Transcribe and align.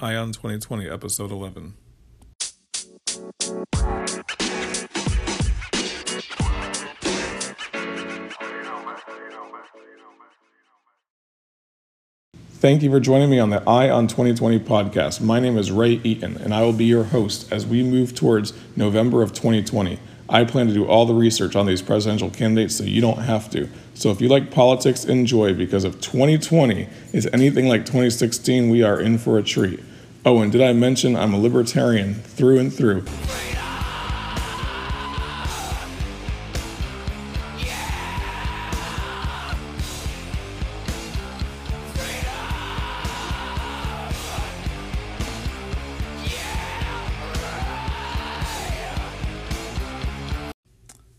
Eye 0.00 0.14
on 0.14 0.30
2020, 0.30 0.88
episode 0.88 1.32
11. 1.32 1.74
Thank 12.60 12.84
you 12.84 12.92
for 12.92 13.00
joining 13.00 13.28
me 13.28 13.40
on 13.40 13.50
the 13.50 13.60
Eye 13.68 13.90
on 13.90 14.06
2020 14.06 14.60
podcast. 14.60 15.20
My 15.20 15.40
name 15.40 15.58
is 15.58 15.72
Ray 15.72 16.00
Eaton, 16.04 16.36
and 16.36 16.54
I 16.54 16.62
will 16.62 16.72
be 16.72 16.84
your 16.84 17.02
host 17.02 17.52
as 17.52 17.66
we 17.66 17.82
move 17.82 18.14
towards 18.14 18.52
November 18.76 19.22
of 19.22 19.32
2020. 19.32 19.98
I 20.28 20.44
plan 20.44 20.68
to 20.68 20.74
do 20.74 20.86
all 20.86 21.06
the 21.06 21.14
research 21.14 21.56
on 21.56 21.66
these 21.66 21.82
presidential 21.82 22.30
candidates 22.30 22.76
so 22.76 22.84
you 22.84 23.00
don't 23.00 23.22
have 23.22 23.50
to. 23.50 23.68
So 23.94 24.10
if 24.10 24.20
you 24.20 24.28
like 24.28 24.52
politics, 24.52 25.04
enjoy 25.04 25.54
because 25.54 25.84
if 25.84 26.00
2020 26.00 26.86
is 27.12 27.28
anything 27.32 27.66
like 27.66 27.84
2016, 27.86 28.70
we 28.70 28.82
are 28.84 29.00
in 29.00 29.18
for 29.18 29.38
a 29.38 29.42
treat. 29.42 29.80
Oh, 30.30 30.42
and 30.42 30.52
did 30.52 30.60
I 30.60 30.74
mention 30.74 31.16
I'm 31.16 31.32
a 31.32 31.40
libertarian 31.40 32.12
through 32.12 32.58
and 32.58 32.70
through? 32.70 33.02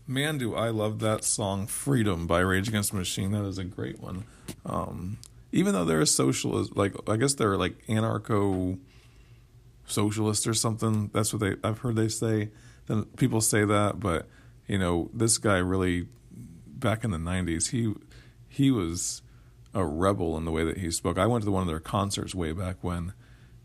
Man, 0.06 0.38
do 0.38 0.54
I 0.54 0.68
love 0.68 1.00
that 1.00 1.24
song 1.24 1.66
"Freedom" 1.66 2.28
by 2.28 2.38
Rage 2.38 2.68
Against 2.68 2.92
the 2.92 2.98
Machine. 2.98 3.32
That 3.32 3.44
is 3.44 3.58
a 3.58 3.64
great 3.64 4.00
one. 4.00 4.22
Um, 4.64 5.18
even 5.50 5.72
though 5.74 5.84
they're 5.84 6.00
a 6.00 6.06
socialist, 6.06 6.76
like 6.76 6.94
I 7.08 7.16
guess 7.16 7.34
they're 7.34 7.56
like 7.56 7.84
anarcho 7.88 8.78
socialist 9.90 10.46
or 10.46 10.54
something. 10.54 11.10
That's 11.12 11.32
what 11.32 11.40
they 11.40 11.56
I've 11.62 11.78
heard 11.78 11.96
they 11.96 12.08
say. 12.08 12.50
Then 12.86 13.04
people 13.16 13.40
say 13.40 13.64
that, 13.64 14.00
but 14.00 14.28
you 14.66 14.78
know, 14.78 15.10
this 15.12 15.38
guy 15.38 15.58
really 15.58 16.06
back 16.66 17.04
in 17.04 17.10
the 17.10 17.18
'90s, 17.18 17.70
he 17.70 17.94
he 18.48 18.70
was 18.70 19.22
a 19.74 19.84
rebel 19.84 20.36
in 20.36 20.44
the 20.44 20.50
way 20.50 20.64
that 20.64 20.78
he 20.78 20.90
spoke. 20.90 21.18
I 21.18 21.26
went 21.26 21.44
to 21.44 21.50
one 21.50 21.62
of 21.62 21.68
their 21.68 21.80
concerts 21.80 22.34
way 22.34 22.52
back 22.52 22.76
when, 22.80 23.12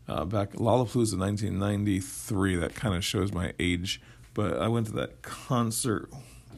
uh, 0.06 0.24
back 0.24 0.52
Lollapalooza 0.52 1.18
1993. 1.18 2.56
That 2.56 2.74
kind 2.74 2.94
of 2.94 3.04
shows 3.04 3.32
my 3.32 3.52
age, 3.58 4.00
but 4.34 4.60
I 4.60 4.68
went 4.68 4.86
to 4.86 4.92
that 4.92 5.22
concert 5.22 6.10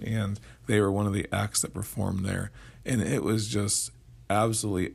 and 0.04 0.38
they 0.66 0.80
were 0.80 0.92
one 0.92 1.06
of 1.06 1.12
the 1.12 1.26
acts 1.32 1.62
that 1.62 1.74
performed 1.74 2.24
there, 2.24 2.50
and 2.84 3.02
it 3.02 3.22
was 3.22 3.48
just 3.48 3.90
absolutely 4.30 4.94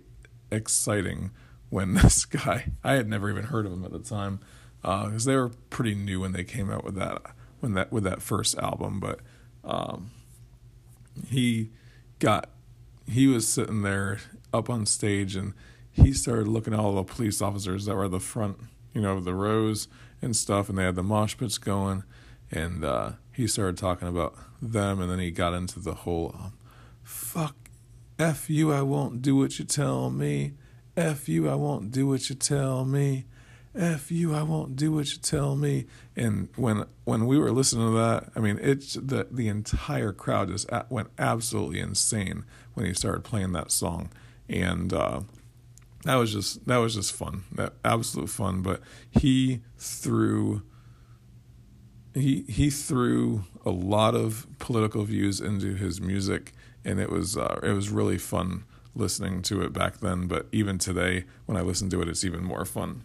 exciting 0.52 1.32
when 1.70 1.94
this 1.96 2.26
guy 2.26 2.72
I 2.84 2.94
had 2.94 3.10
never 3.10 3.30
even 3.30 3.46
heard 3.46 3.66
of 3.66 3.74
him 3.74 3.84
at 3.84 3.92
the 3.92 4.00
time 4.00 4.40
because 4.84 5.26
uh, 5.28 5.32
they 5.32 5.36
were 5.38 5.50
pretty 5.70 5.96
new 5.96 6.20
when 6.20 6.34
they 6.34 6.44
came 6.44 6.70
out 6.70 6.84
with 6.84 6.96
that 6.96 7.22
when 7.62 7.74
that 7.74 7.92
with 7.92 8.04
that 8.04 8.22
first 8.22 8.58
album, 8.58 9.00
but 9.00 9.22
um, 9.64 10.12
he 11.30 11.72
got 12.20 12.50
he 13.08 13.28
was 13.28 13.48
sitting 13.48 13.82
there 13.82 14.20
up 14.54 14.70
on 14.70 14.86
stage 14.86 15.36
and 15.36 15.54
he 15.90 16.12
started 16.12 16.48
looking 16.48 16.74
at 16.74 16.80
all 16.80 16.96
the 16.96 17.04
police 17.04 17.42
officers 17.42 17.86
that 17.86 17.96
were 17.96 18.06
at 18.06 18.12
the 18.12 18.20
front, 18.20 18.58
you 18.94 19.02
know, 19.02 19.16
of 19.16 19.24
the 19.24 19.34
rows 19.34 19.88
and 20.22 20.36
stuff, 20.36 20.68
and 20.68 20.78
they 20.78 20.84
had 20.84 20.96
the 20.96 21.04
mosh 21.04 21.38
pits 21.38 21.58
going, 21.58 22.04
and 22.52 22.84
uh, 22.84 23.12
he 23.32 23.48
started 23.48 23.78
talking 23.78 24.08
about 24.08 24.36
them, 24.62 25.00
and 25.00 25.10
then 25.10 25.20
he 25.20 25.32
got 25.32 25.54
into 25.54 25.80
the 25.80 25.94
whole 25.94 26.36
um, 26.38 26.54
"fuck, 27.04 27.56
f 28.20 28.50
you, 28.50 28.74
I 28.74 28.82
won't 28.82 29.22
do 29.22 29.36
what 29.38 29.60
you 29.60 29.66
tell 29.66 30.10
me, 30.10 30.54
f 30.98 31.30
you, 31.30 31.50
I 31.50 31.56
won't 31.56 31.92
do 31.92 32.08
what 32.08 32.30
you 32.30 32.36
tell 32.36 32.84
me." 32.84 33.26
F 33.76 34.12
you, 34.12 34.36
I 34.36 34.44
won't 34.44 34.76
do 34.76 34.92
what 34.92 35.12
you 35.12 35.18
tell 35.18 35.56
me. 35.56 35.86
And 36.16 36.50
when 36.56 36.86
when 37.06 37.26
we 37.26 37.40
were 37.40 37.52
listening 37.52 37.88
to 37.88 37.98
that, 37.98 38.30
I 38.36 38.40
mean, 38.40 38.60
it's 38.62 38.94
the 38.94 39.28
the 39.32 39.48
entire 39.48 40.14
crowd 40.14 40.50
just 40.50 40.70
went 40.90 41.10
absolutely 41.18 41.80
insane 41.80 42.46
when 42.76 42.86
he 42.86 42.94
started 42.94 43.24
playing 43.24 43.54
that 43.54 43.72
song, 43.72 44.12
and 44.48 44.94
uh, 44.94 45.22
that 46.04 46.16
was 46.16 46.32
just 46.32 46.68
that 46.68 46.78
was 46.78 46.96
just 46.96 47.14
fun, 47.14 47.44
that 47.52 47.74
absolute 47.84 48.30
fun. 48.30 48.62
But 48.62 48.82
he 49.10 49.62
threw 49.78 50.62
he 52.14 52.46
he 52.48 52.70
threw 52.70 53.46
a 53.66 53.72
lot 53.72 54.14
of 54.14 54.46
political 54.60 55.04
views 55.04 55.42
into 55.42 55.74
his 55.74 56.00
music, 56.00 56.54
and 56.86 57.00
it 57.00 57.10
was 57.10 57.38
uh, 57.38 57.60
it 57.64 57.72
was 57.72 57.90
really 57.90 58.18
fun 58.18 58.66
listening 58.96 59.42
to 59.42 59.62
it 59.64 59.74
back 59.74 59.98
then. 59.98 60.28
But 60.28 60.48
even 60.52 60.78
today, 60.78 61.26
when 61.48 61.58
I 61.58 61.62
listen 61.62 61.90
to 61.90 62.02
it, 62.02 62.08
it's 62.08 62.24
even 62.24 62.44
more 62.44 62.66
fun. 62.66 63.02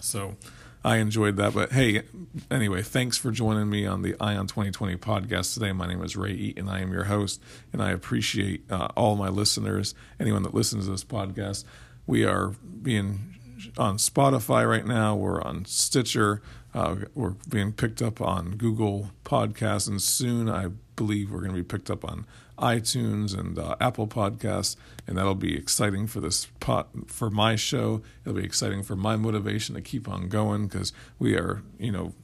So 0.00 0.36
I 0.84 0.96
enjoyed 0.96 1.36
that. 1.36 1.54
But 1.54 1.72
hey, 1.72 2.02
anyway, 2.50 2.82
thanks 2.82 3.16
for 3.16 3.30
joining 3.30 3.68
me 3.68 3.86
on 3.86 4.02
the 4.02 4.16
Eye 4.20 4.36
on 4.36 4.46
2020 4.46 4.96
podcast 4.96 5.54
today. 5.54 5.72
My 5.72 5.86
name 5.86 6.02
is 6.02 6.16
Ray 6.16 6.32
Eaton. 6.32 6.68
I 6.68 6.80
am 6.80 6.92
your 6.92 7.04
host, 7.04 7.40
and 7.72 7.82
I 7.82 7.90
appreciate 7.90 8.70
uh, 8.70 8.88
all 8.96 9.16
my 9.16 9.28
listeners, 9.28 9.94
anyone 10.18 10.42
that 10.44 10.54
listens 10.54 10.86
to 10.86 10.92
this 10.92 11.04
podcast. 11.04 11.64
We 12.06 12.24
are 12.24 12.54
being 12.82 13.36
on 13.76 13.98
Spotify 13.98 14.68
right 14.68 14.86
now. 14.86 15.14
We're 15.14 15.42
on 15.42 15.64
Stitcher. 15.66 16.40
Uh, 16.72 16.96
we're 17.14 17.34
being 17.48 17.72
picked 17.72 18.00
up 18.00 18.20
on 18.20 18.52
Google 18.52 19.10
Podcasts, 19.24 19.88
and 19.88 20.00
soon 20.00 20.48
I 20.48 20.68
believe 20.96 21.30
we're 21.30 21.40
going 21.40 21.50
to 21.50 21.56
be 21.56 21.62
picked 21.62 21.90
up 21.90 22.04
on 22.04 22.26
iTunes 22.60 23.36
and 23.36 23.58
uh, 23.58 23.76
Apple 23.80 24.06
Podcasts, 24.06 24.76
and 25.06 25.16
that'll 25.16 25.34
be 25.34 25.56
exciting 25.56 26.06
for 26.06 26.20
this 26.20 26.46
pot 26.60 26.88
for 27.06 27.30
my 27.30 27.56
show. 27.56 28.02
It'll 28.24 28.38
be 28.38 28.44
exciting 28.44 28.82
for 28.82 28.96
my 28.96 29.16
motivation 29.16 29.74
to 29.74 29.80
keep 29.80 30.08
on 30.08 30.28
going 30.28 30.66
because 30.66 30.92
we 31.18 31.36
are, 31.36 31.62
you 31.78 31.90
know, 31.90 32.14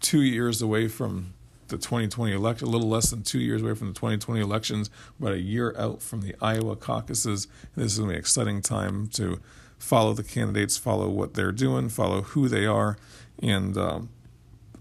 two 0.00 0.22
years 0.22 0.60
away 0.62 0.88
from 0.88 1.34
the 1.68 1.76
2020 1.76 2.32
election, 2.32 2.68
a 2.68 2.70
little 2.70 2.88
less 2.88 3.10
than 3.10 3.22
two 3.22 3.40
years 3.40 3.62
away 3.62 3.74
from 3.74 3.88
the 3.88 3.94
2020 3.94 4.40
elections, 4.40 4.90
about 5.18 5.32
a 5.32 5.40
year 5.40 5.74
out 5.78 6.02
from 6.02 6.20
the 6.20 6.34
Iowa 6.40 6.76
caucuses. 6.76 7.48
And 7.74 7.84
this 7.84 7.92
is 7.92 7.98
going 7.98 8.08
to 8.08 8.12
be 8.12 8.16
an 8.16 8.20
exciting 8.20 8.60
time 8.60 9.08
to 9.08 9.40
follow 9.78 10.12
the 10.12 10.22
candidates, 10.22 10.76
follow 10.76 11.08
what 11.08 11.34
they're 11.34 11.52
doing, 11.52 11.88
follow 11.88 12.22
who 12.22 12.48
they 12.48 12.66
are, 12.66 12.96
and 13.42 13.76
um, 13.76 14.10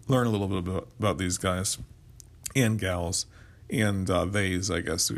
learn 0.07 0.27
a 0.27 0.29
little 0.29 0.47
bit 0.47 0.59
about, 0.59 0.87
about, 0.99 1.17
these 1.17 1.37
guys 1.37 1.77
and 2.55 2.79
gals 2.79 3.25
and 3.81 4.09
uh, 4.09 4.25
theys. 4.25 4.69
I 4.69 4.81
guess 4.81 5.11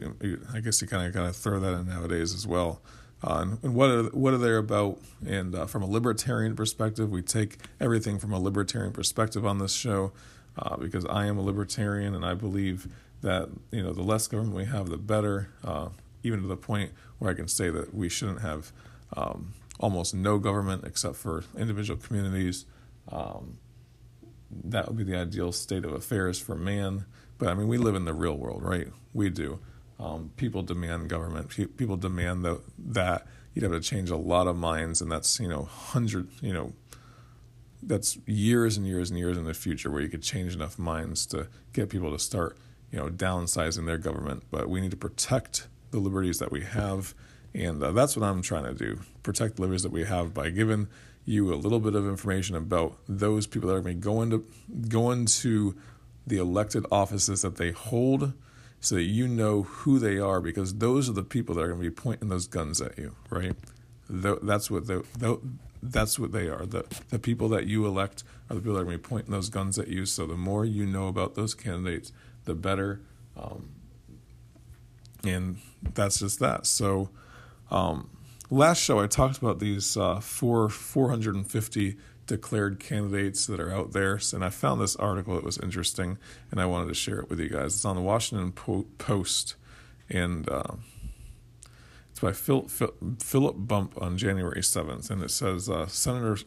I 0.53 0.59
guess 0.59 0.81
you 0.81 0.87
kind 0.87 1.07
of 1.07 1.13
kind 1.13 1.27
of 1.27 1.35
throw 1.35 1.59
that 1.59 1.73
in 1.73 1.87
nowadays 1.87 2.33
as 2.33 2.47
well. 2.47 2.81
Uh, 3.23 3.45
and, 3.61 3.73
what 3.73 3.89
are 3.89 4.03
what 4.05 4.33
are 4.33 4.37
they 4.37 4.55
about? 4.55 4.99
And 5.25 5.55
uh, 5.55 5.65
from 5.65 5.83
a 5.83 5.87
libertarian 5.87 6.55
perspective, 6.55 7.09
we 7.09 7.21
take 7.21 7.57
everything 7.79 8.19
from 8.19 8.33
a 8.33 8.39
libertarian 8.39 8.93
perspective 8.93 9.45
on 9.45 9.59
this 9.59 9.73
show 9.73 10.11
uh, 10.57 10.77
because 10.77 11.05
I 11.05 11.25
am 11.25 11.37
a 11.37 11.41
libertarian 11.41 12.15
and 12.15 12.25
I 12.25 12.33
believe 12.33 12.87
that 13.21 13.49
you 13.71 13.83
know 13.83 13.93
the 13.93 14.03
less 14.03 14.27
government 14.27 14.55
we 14.55 14.65
have, 14.65 14.89
the 14.89 14.97
better. 14.97 15.49
Uh, 15.63 15.89
even 16.23 16.41
to 16.41 16.47
the 16.47 16.57
point 16.57 16.91
where 17.19 17.29
I 17.29 17.35
can 17.35 17.47
say 17.47 17.69
that 17.69 17.93
we 17.93 18.09
shouldn't 18.09 18.41
have 18.41 18.71
um, 19.15 19.53
almost 19.79 20.15
no 20.15 20.39
government 20.39 20.83
except 20.83 21.15
for 21.17 21.43
individual 21.55 21.99
communities. 21.99 22.65
Um, 23.11 23.59
that 24.63 24.87
would 24.87 24.97
be 24.97 25.03
the 25.03 25.17
ideal 25.17 25.51
state 25.51 25.85
of 25.85 25.93
affairs 25.93 26.39
for 26.39 26.55
man. 26.55 27.05
But 27.37 27.49
I 27.49 27.53
mean, 27.53 27.67
we 27.67 27.77
live 27.77 27.95
in 27.95 28.05
the 28.05 28.13
real 28.13 28.37
world, 28.37 28.63
right? 28.63 28.87
We 29.13 29.29
do. 29.29 29.59
Um, 29.99 30.31
people 30.35 30.61
demand 30.61 31.09
government. 31.09 31.49
People 31.77 31.97
demand 31.97 32.45
that 32.45 33.27
you'd 33.53 33.63
have 33.63 33.71
to 33.71 33.79
change 33.79 34.09
a 34.09 34.17
lot 34.17 34.47
of 34.47 34.55
minds, 34.55 35.01
and 35.01 35.11
that's 35.11 35.39
you 35.39 35.47
know 35.47 35.63
hundred, 35.63 36.27
you 36.41 36.53
know, 36.53 36.73
that's 37.81 38.17
years 38.25 38.77
and 38.77 38.85
years 38.85 39.09
and 39.09 39.17
years 39.17 39.37
in 39.37 39.45
the 39.45 39.53
future 39.53 39.89
where 39.89 40.01
you 40.01 40.09
could 40.09 40.23
change 40.23 40.53
enough 40.53 40.77
minds 40.77 41.25
to 41.27 41.47
get 41.73 41.89
people 41.89 42.11
to 42.11 42.19
start 42.19 42.57
you 42.91 42.99
know 42.99 43.09
downsizing 43.09 43.85
their 43.85 43.97
government. 43.97 44.43
But 44.51 44.69
we 44.69 44.81
need 44.81 44.91
to 44.91 44.97
protect 44.97 45.67
the 45.91 45.99
liberties 45.99 46.39
that 46.39 46.51
we 46.51 46.61
have, 46.61 47.13
and 47.53 47.81
uh, 47.81 47.91
that's 47.91 48.17
what 48.17 48.25
I'm 48.27 48.41
trying 48.41 48.65
to 48.65 48.73
do: 48.73 48.99
protect 49.23 49.55
the 49.55 49.61
liberties 49.61 49.83
that 49.83 49.93
we 49.93 50.03
have 50.03 50.33
by 50.33 50.49
giving 50.49 50.89
you 51.25 51.53
a 51.53 51.55
little 51.55 51.79
bit 51.79 51.95
of 51.95 52.05
information 52.05 52.55
about 52.55 52.97
those 53.07 53.47
people 53.47 53.69
that 53.69 53.75
are 53.75 53.81
going 53.81 53.99
to 53.99 54.01
go 54.01 54.21
into 54.21 54.45
go 54.89 55.11
into 55.11 55.75
the 56.25 56.37
elected 56.37 56.85
offices 56.91 57.41
that 57.41 57.57
they 57.57 57.71
hold 57.71 58.33
so 58.79 58.95
that 58.95 59.03
you 59.03 59.27
know 59.27 59.63
who 59.63 59.99
they 59.99 60.17
are 60.17 60.41
because 60.41 60.75
those 60.75 61.09
are 61.09 61.13
the 61.13 61.23
people 61.23 61.55
that 61.55 61.61
are 61.61 61.67
going 61.67 61.81
to 61.81 61.89
be 61.89 61.93
pointing 61.95 62.29
those 62.29 62.47
guns 62.47 62.81
at 62.81 62.97
you 62.97 63.15
right? 63.29 63.55
That's 64.07 64.69
what 64.69 64.85
the, 64.85 65.03
that's 65.81 66.19
what 66.19 66.31
they 66.31 66.47
are. 66.47 66.65
The 66.65 66.85
the 67.09 67.19
people 67.19 67.49
that 67.49 67.65
you 67.65 67.85
elect 67.85 68.23
are 68.49 68.55
the 68.55 68.61
people 68.61 68.75
that 68.75 68.81
are 68.81 68.85
going 68.85 68.97
to 68.97 69.03
be 69.03 69.07
pointing 69.09 69.31
those 69.31 69.49
guns 69.49 69.79
at 69.79 69.87
you. 69.87 70.05
So 70.05 70.25
the 70.27 70.37
more 70.37 70.65
you 70.65 70.85
know 70.85 71.07
about 71.07 71.35
those 71.35 71.53
candidates 71.53 72.11
the 72.45 72.53
better 72.53 73.01
um, 73.35 73.69
and 75.23 75.57
that's 75.93 76.19
just 76.19 76.39
that. 76.39 76.65
So 76.65 77.09
um, 77.71 78.09
last 78.49 78.81
show 78.81 78.99
I 78.99 79.07
talked 79.07 79.37
about 79.37 79.59
these 79.59 79.97
uh, 79.97 80.19
four 80.19 80.69
450 80.69 81.97
declared 82.27 82.79
candidates 82.79 83.45
that 83.45 83.59
are 83.59 83.71
out 83.71 83.93
there, 83.93 84.19
and 84.33 84.43
I 84.43 84.49
found 84.49 84.81
this 84.81 84.95
article 84.95 85.35
that 85.35 85.43
was 85.43 85.57
interesting, 85.57 86.17
and 86.51 86.59
I 86.59 86.65
wanted 86.65 86.87
to 86.87 86.93
share 86.93 87.19
it 87.19 87.29
with 87.29 87.39
you 87.39 87.49
guys. 87.49 87.75
It's 87.75 87.85
on 87.85 87.95
the 87.95 88.01
Washington 88.01 88.51
Post, 88.51 89.55
and 90.09 90.49
uh, 90.49 90.75
It's 92.11 92.19
by 92.19 92.31
Phil, 92.31 92.67
Phil, 92.67 92.93
Philip 93.19 93.55
Bump 93.59 94.01
on 94.01 94.17
January 94.17 94.61
7th, 94.61 95.09
and 95.09 95.21
it 95.21 95.31
says 95.31 95.69
uh, 95.69 95.87
Senator 95.87 96.37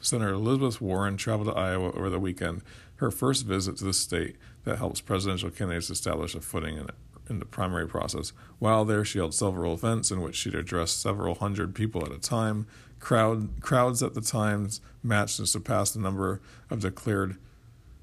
Senator 0.00 0.32
Elizabeth 0.34 0.80
Warren 0.80 1.16
traveled 1.16 1.48
to 1.48 1.54
Iowa 1.54 1.92
over 1.92 2.08
the 2.08 2.20
weekend, 2.20 2.62
her 2.96 3.10
first 3.10 3.44
visit 3.44 3.76
to 3.78 3.84
the 3.84 3.92
state 3.92 4.36
that 4.64 4.78
helps 4.78 5.00
presidential 5.00 5.50
candidates 5.50 5.90
establish 5.90 6.34
a 6.34 6.40
footing 6.40 6.76
in, 6.76 6.88
in 7.28 7.38
the 7.38 7.44
primary 7.44 7.86
process. 7.86 8.32
While 8.58 8.84
there, 8.84 9.04
she 9.04 9.18
held 9.18 9.34
several 9.34 9.74
events 9.74 10.10
in 10.10 10.20
which 10.20 10.36
she'd 10.36 10.54
address 10.54 10.92
several 10.92 11.36
hundred 11.36 11.74
people 11.74 12.04
at 12.04 12.12
a 12.12 12.18
time. 12.18 12.66
Crowd 13.00 13.60
crowds 13.60 14.02
at 14.02 14.14
the 14.14 14.20
times 14.20 14.80
matched 15.02 15.38
and 15.38 15.48
surpassed 15.48 15.94
the 15.94 16.00
number 16.00 16.40
of 16.70 16.80
declared 16.80 17.36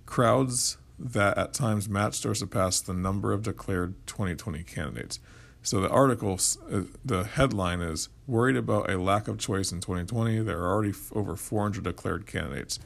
crowds 0.06 0.77
that 0.98 1.38
at 1.38 1.54
times 1.54 1.88
matched 1.88 2.25
or 2.25 2.36
surpassed 2.36 2.86
the 2.86 2.94
number 2.94 3.31
of 3.31 3.44
declared 3.44 3.95
2020 4.06 4.63
candidates. 4.63 5.19
So 5.62 5.81
the 5.81 5.89
article, 5.89 6.39
uh, 6.71 6.81
the 7.04 7.24
headline 7.24 7.81
is 7.81 8.10
worried 8.27 8.56
about 8.56 8.89
a 8.89 8.98
lack 8.98 9.27
of 9.27 9.38
choice 9.38 9.71
in 9.71 9.81
2020. 9.81 10.39
There 10.39 10.60
are 10.60 10.74
already 10.74 10.94
over 11.13 11.36
400 11.36 11.83
declared 11.83 12.25
candidates. 12.25 12.80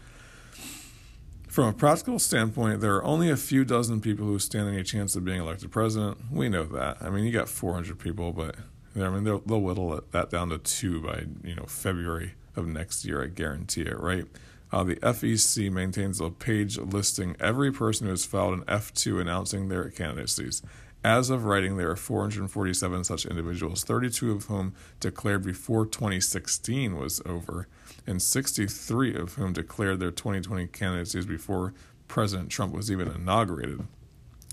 From 1.54 1.66
a 1.66 1.74
practical 1.74 2.18
standpoint, 2.18 2.82
there 2.82 2.96
are 2.96 3.04
only 3.04 3.30
a 3.30 3.38
few 3.38 3.64
dozen 3.64 4.02
people 4.02 4.26
who 4.26 4.40
stand 4.40 4.70
any 4.70 4.82
chance 4.82 5.16
of 5.16 5.24
being 5.24 5.40
elected 5.40 5.70
president. 5.70 6.18
We 6.32 6.50
know 6.50 6.64
that. 6.64 6.98
I 7.00 7.12
mean, 7.12 7.26
you 7.26 7.32
got 7.32 7.48
400 7.48 8.00
people, 8.00 8.34
but 8.34 8.56
I 8.96 9.08
mean 9.10 9.24
they'll, 9.24 9.38
they'll 9.38 9.62
whittle 9.62 10.02
that 10.14 10.32
down 10.32 10.50
to 10.50 10.58
two 10.58 11.00
by 11.02 11.26
you 11.44 11.54
know 11.54 11.66
February 11.68 12.34
of 12.56 12.66
next 12.66 13.06
year. 13.06 13.24
I 13.24 13.28
guarantee 13.28 13.84
it, 13.84 14.00
right? 14.00 14.26
Uh, 14.72 14.84
the 14.84 14.96
FEC 14.96 15.72
maintains 15.72 16.20
a 16.20 16.32
page 16.32 16.80
listing 16.80 17.36
every 17.40 17.72
person 17.72 18.08
who 18.08 18.14
has 18.14 18.26
filed 18.26 18.56
an 18.56 18.66
F2 18.66 19.22
announcing 19.22 19.68
their 19.68 19.92
candidacies. 19.92 20.64
As 21.04 21.30
of 21.30 21.44
writing, 21.44 21.76
there 21.76 21.90
are 21.90 21.98
447 21.98 23.04
such 23.04 23.26
individuals, 23.26 23.84
32 23.84 24.32
of 24.32 24.46
whom 24.46 24.74
declared 25.00 25.44
before 25.44 25.86
2016 25.86 26.96
was 26.96 27.22
over, 27.26 27.68
and 28.08 28.22
63 28.22 29.16
of 29.16 29.34
whom 29.34 29.52
declared 29.52 30.00
their 30.00 30.12
2020 30.12 30.68
candidacies 30.68 31.26
before 31.26 31.74
President 32.08 32.50
Trump 32.50 32.74
was 32.74 32.90
even 32.90 33.10
inaugurated. 33.10 33.86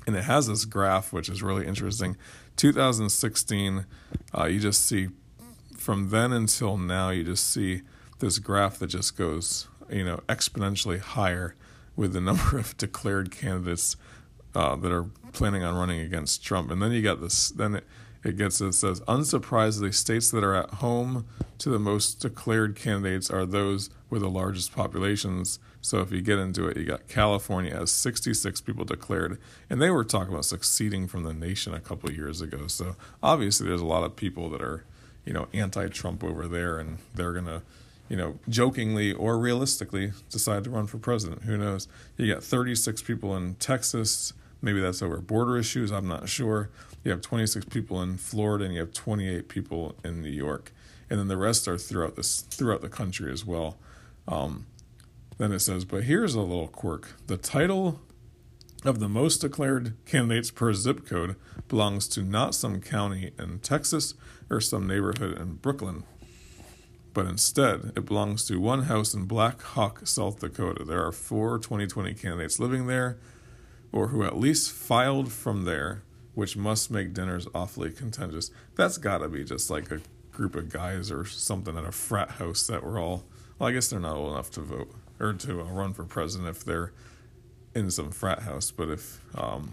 And 0.06 0.16
it 0.16 0.24
has 0.24 0.48
this 0.48 0.64
graph, 0.64 1.12
which 1.12 1.28
is 1.28 1.42
really 1.42 1.66
interesting. 1.66 2.16
2016, 2.56 3.86
uh, 4.36 4.44
you 4.46 4.58
just 4.58 4.84
see 4.84 5.08
from 5.76 6.10
then 6.10 6.32
until 6.32 6.76
now, 6.76 7.10
you 7.10 7.22
just 7.24 7.48
see 7.48 7.82
this 8.18 8.38
graph 8.38 8.78
that 8.80 8.88
just 8.88 9.16
goes 9.16 9.68
you 9.90 10.04
know 10.04 10.20
exponentially 10.28 11.00
higher 11.00 11.54
with 11.96 12.12
the 12.12 12.20
number 12.20 12.58
of 12.58 12.76
declared 12.76 13.30
candidates 13.30 13.96
uh, 14.54 14.76
that 14.76 14.92
are 14.92 15.06
planning 15.32 15.62
on 15.62 15.74
running 15.74 16.00
against 16.00 16.44
Trump. 16.44 16.70
And 16.70 16.82
then 16.82 16.92
you 16.92 17.02
got 17.02 17.20
this. 17.20 17.50
Then 17.50 17.76
it, 17.76 17.84
it 18.22 18.36
gets 18.36 18.60
it 18.60 18.72
says 18.72 19.00
unsurprisingly, 19.02 19.94
states 19.94 20.30
that 20.30 20.44
are 20.44 20.54
at 20.54 20.70
home 20.74 21.26
to 21.58 21.70
the 21.70 21.78
most 21.78 22.20
declared 22.20 22.76
candidates 22.76 23.30
are 23.30 23.46
those 23.46 23.90
with 24.10 24.22
the 24.22 24.30
largest 24.30 24.74
populations. 24.74 25.58
So 25.80 26.00
if 26.00 26.12
you 26.12 26.20
get 26.20 26.38
into 26.38 26.66
it, 26.68 26.76
you 26.76 26.84
got 26.84 27.08
California 27.08 27.74
has 27.74 27.90
66 27.90 28.60
people 28.60 28.84
declared, 28.84 29.38
and 29.70 29.80
they 29.80 29.90
were 29.90 30.04
talking 30.04 30.32
about 30.32 30.44
succeeding 30.44 31.06
from 31.06 31.22
the 31.22 31.32
nation 31.32 31.72
a 31.72 31.80
couple 31.80 32.10
years 32.10 32.42
ago. 32.42 32.66
So 32.66 32.96
obviously, 33.22 33.66
there's 33.66 33.80
a 33.80 33.86
lot 33.86 34.04
of 34.04 34.16
people 34.16 34.50
that 34.50 34.60
are, 34.60 34.84
you 35.24 35.32
know, 35.32 35.48
anti-Trump 35.54 36.22
over 36.22 36.46
there, 36.46 36.78
and 36.78 36.98
they're 37.14 37.32
gonna 37.32 37.62
you 38.10 38.16
know, 38.16 38.38
jokingly 38.48 39.12
or 39.12 39.38
realistically 39.38 40.12
decide 40.30 40.64
to 40.64 40.70
run 40.70 40.88
for 40.88 40.98
president. 40.98 41.44
Who 41.44 41.56
knows? 41.56 41.86
You 42.16 42.34
got 42.34 42.42
36 42.42 43.02
people 43.02 43.36
in 43.36 43.54
Texas. 43.54 44.32
Maybe 44.60 44.80
that's 44.80 45.00
over 45.00 45.18
border 45.18 45.56
issues. 45.56 45.92
I'm 45.92 46.08
not 46.08 46.28
sure. 46.28 46.70
You 47.04 47.12
have 47.12 47.22
26 47.22 47.66
people 47.66 48.02
in 48.02 48.16
Florida, 48.18 48.64
and 48.64 48.74
you 48.74 48.80
have 48.80 48.92
28 48.92 49.48
people 49.48 49.94
in 50.04 50.20
New 50.20 50.28
York, 50.28 50.72
and 51.08 51.18
then 51.18 51.28
the 51.28 51.36
rest 51.36 51.68
are 51.68 51.78
throughout 51.78 52.16
this 52.16 52.42
throughout 52.42 52.82
the 52.82 52.90
country 52.90 53.32
as 53.32 53.46
well. 53.46 53.78
Um, 54.28 54.66
then 55.38 55.52
it 55.52 55.60
says, 55.60 55.86
but 55.86 56.04
here's 56.04 56.34
a 56.34 56.40
little 56.40 56.68
quirk: 56.68 57.14
the 57.28 57.38
title 57.38 58.00
of 58.84 58.98
the 58.98 59.08
most 59.08 59.38
declared 59.38 59.94
candidates 60.04 60.50
per 60.50 60.74
zip 60.74 61.06
code 61.06 61.36
belongs 61.68 62.08
to 62.08 62.22
not 62.22 62.54
some 62.54 62.80
county 62.80 63.30
in 63.38 63.60
Texas 63.60 64.14
or 64.50 64.60
some 64.60 64.86
neighborhood 64.86 65.38
in 65.38 65.54
Brooklyn 65.54 66.02
but 67.12 67.26
instead 67.26 67.92
it 67.96 68.04
belongs 68.06 68.46
to 68.46 68.60
one 68.60 68.84
house 68.84 69.14
in 69.14 69.24
Black 69.24 69.62
Hawk, 69.62 70.06
South 70.06 70.40
Dakota. 70.40 70.84
There 70.84 71.04
are 71.04 71.12
four 71.12 71.58
2020 71.58 72.14
candidates 72.14 72.60
living 72.60 72.86
there, 72.86 73.18
or 73.92 74.08
who 74.08 74.24
at 74.24 74.38
least 74.38 74.72
filed 74.72 75.32
from 75.32 75.64
there, 75.64 76.02
which 76.34 76.56
must 76.56 76.90
make 76.90 77.12
dinners 77.12 77.46
awfully 77.54 77.90
contentious. 77.90 78.50
That's 78.76 78.98
gotta 78.98 79.28
be 79.28 79.44
just 79.44 79.70
like 79.70 79.90
a 79.90 80.00
group 80.32 80.54
of 80.54 80.70
guys 80.70 81.10
or 81.10 81.24
something 81.24 81.76
at 81.76 81.84
a 81.84 81.92
frat 81.92 82.32
house 82.32 82.66
that 82.66 82.82
were 82.82 82.98
all, 82.98 83.24
well, 83.58 83.68
I 83.68 83.72
guess 83.72 83.88
they're 83.88 84.00
not 84.00 84.16
old 84.16 84.32
enough 84.32 84.50
to 84.52 84.60
vote 84.60 84.94
or 85.18 85.32
to 85.34 85.60
uh, 85.60 85.64
run 85.64 85.92
for 85.92 86.04
president 86.04 86.48
if 86.48 86.64
they're 86.64 86.92
in 87.74 87.90
some 87.90 88.10
frat 88.10 88.40
house, 88.40 88.70
but 88.70 88.88
if, 88.88 89.20
um, 89.36 89.72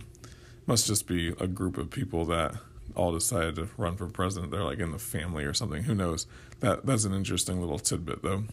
must 0.68 0.86
just 0.86 1.08
be 1.08 1.30
a 1.40 1.48
group 1.48 1.78
of 1.78 1.90
people 1.90 2.26
that 2.26 2.54
all 2.98 3.14
decided 3.14 3.56
to 3.56 3.70
run 3.78 3.96
for 3.96 4.08
president. 4.08 4.52
They're 4.52 4.64
like 4.64 4.80
in 4.80 4.92
the 4.92 5.00
family 5.00 5.46
or 5.46 5.54
something. 5.54 5.84
Who 5.84 5.96
knows? 5.96 6.26
That 6.60 6.86
that's 6.86 7.06
an 7.06 7.14
interesting 7.14 7.62
little 7.62 7.80
tidbit 7.80 8.24
though. 8.24 8.44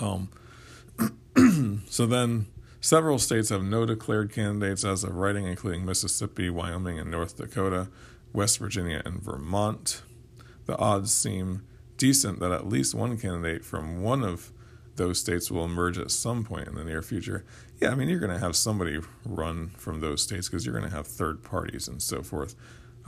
Um, 0.00 0.30
so 1.88 2.06
then 2.06 2.46
several 2.80 3.18
states 3.18 3.50
have 3.50 3.62
no 3.62 3.84
declared 3.84 4.32
candidates 4.32 4.84
as 4.84 5.04
of 5.04 5.14
writing, 5.14 5.46
including 5.46 5.84
Mississippi, 5.84 6.50
Wyoming, 6.50 6.98
and 6.98 7.10
North 7.10 7.36
Dakota, 7.36 7.88
West 8.32 8.58
Virginia, 8.58 9.02
and 9.04 9.22
Vermont. 9.22 10.02
The 10.66 10.76
odds 10.78 11.12
seem 11.12 11.62
decent 11.98 12.40
that 12.40 12.52
at 12.52 12.68
least 12.68 12.94
one 12.94 13.18
candidate 13.18 13.64
from 13.64 14.02
one 14.02 14.24
of 14.24 14.52
those 14.96 15.20
states 15.20 15.50
will 15.50 15.64
emerge 15.64 15.98
at 15.98 16.10
some 16.10 16.44
point 16.44 16.68
in 16.68 16.74
the 16.74 16.84
near 16.84 17.02
future. 17.02 17.44
Yeah, 17.80 17.90
I 17.90 17.94
mean, 17.94 18.08
you're 18.08 18.18
going 18.18 18.32
to 18.32 18.38
have 18.38 18.56
somebody 18.56 18.98
run 19.24 19.68
from 19.76 20.00
those 20.00 20.22
states 20.22 20.48
because 20.48 20.64
you're 20.64 20.76
going 20.76 20.88
to 20.88 20.96
have 20.96 21.06
third 21.06 21.44
parties 21.44 21.86
and 21.86 22.02
so 22.02 22.22
forth 22.22 22.54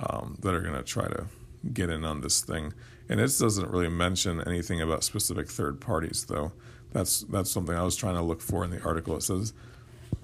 um, 0.00 0.36
that 0.40 0.54
are 0.54 0.60
going 0.60 0.74
to 0.74 0.82
try 0.82 1.06
to 1.06 1.26
get 1.72 1.90
in 1.90 2.04
on 2.04 2.20
this 2.20 2.40
thing. 2.40 2.72
And 3.08 3.20
it 3.20 3.32
doesn't 3.38 3.70
really 3.70 3.88
mention 3.88 4.40
anything 4.46 4.80
about 4.80 5.04
specific 5.04 5.48
third 5.48 5.80
parties, 5.80 6.24
though. 6.28 6.52
That's 6.92 7.20
that's 7.20 7.50
something 7.50 7.74
I 7.74 7.82
was 7.82 7.96
trying 7.96 8.14
to 8.14 8.22
look 8.22 8.40
for 8.40 8.64
in 8.64 8.70
the 8.70 8.82
article. 8.82 9.16
It 9.16 9.22
says 9.22 9.52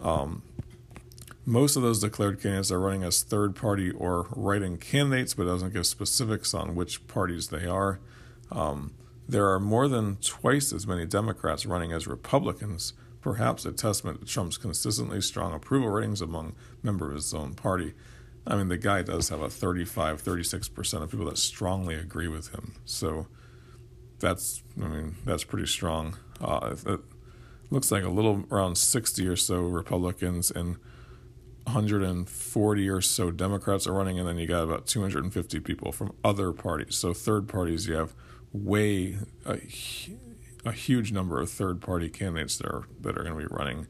um, 0.02 0.43
most 1.44 1.76
of 1.76 1.82
those 1.82 2.00
declared 2.00 2.40
candidates 2.40 2.73
are 2.73 2.81
running 2.81 3.05
as 3.05 3.23
third 3.23 3.55
party 3.55 3.90
or 3.90 4.26
writing 4.34 4.78
candidates, 4.78 5.34
but 5.34 5.44
doesn't 5.44 5.73
give 5.73 5.87
specifics 5.87 6.55
on 6.55 6.75
which 6.75 7.06
parties 7.06 7.49
they 7.49 7.67
are. 7.67 8.00
Um, 8.50 8.94
there 9.29 9.49
are 9.49 9.61
more 9.61 9.88
than 9.88 10.17
twice 10.17 10.72
as 10.72 10.87
many 10.87 11.06
Democrats 11.06 11.67
running 11.67 11.93
as 11.93 12.06
Republicans, 12.06 12.94
perhaps 13.20 13.65
a 13.65 13.72
testament 13.72 14.20
to 14.20 14.27
Trump's 14.27 14.56
consistently 14.56 15.20
strong 15.20 15.53
approval 15.53 15.89
ratings 15.89 16.20
among 16.20 16.55
members 16.82 17.10
of 17.10 17.15
his 17.15 17.34
own 17.34 17.55
party. 17.55 17.94
I 18.46 18.56
mean, 18.56 18.69
the 18.69 18.79
guy 18.79 19.03
does 19.03 19.29
have 19.31 19.41
a 19.41 19.50
35, 19.50 20.22
36% 20.22 21.03
of 21.03 21.10
people 21.10 21.26
that 21.26 21.38
strongly 21.38 21.96
agree 21.96 22.29
with 22.29 22.55
him. 22.55 22.74
So 22.84 23.26
that's, 24.20 24.62
I 24.81 24.86
mean, 24.86 25.17
that's 25.24 25.44
pretty 25.44 25.67
strong. 25.67 26.17
Uh, 26.41 26.76
it 26.86 27.00
looks 27.70 27.91
like 27.91 28.05
a 28.05 28.08
little 28.08 28.44
around 28.50 28.76
60 28.79 29.26
or 29.26 29.36
so 29.36 29.60
Republicans 29.62 30.50
and 30.50 30.76
140 31.65 32.88
or 32.88 33.00
so 33.00 33.31
Democrats 33.32 33.86
are 33.86 33.93
running, 33.93 34.19
and 34.19 34.29
then 34.29 34.38
you 34.38 34.46
got 34.46 34.62
about 34.62 34.86
250 34.86 35.60
people 35.60 35.91
from 35.91 36.15
other 36.22 36.53
parties. 36.53 36.94
So 36.94 37.12
third 37.12 37.48
parties, 37.48 37.88
you 37.88 37.94
have 37.94 38.15
way 38.53 39.19
a, 39.44 39.58
a 40.65 40.72
huge 40.72 41.10
number 41.10 41.41
of 41.41 41.50
third 41.50 41.81
party 41.81 42.08
candidates 42.08 42.58
that 42.58 42.67
are 42.69 42.84
that 43.00 43.19
are 43.19 43.24
going 43.24 43.36
to 43.38 43.48
be 43.48 43.55
running. 43.55 43.88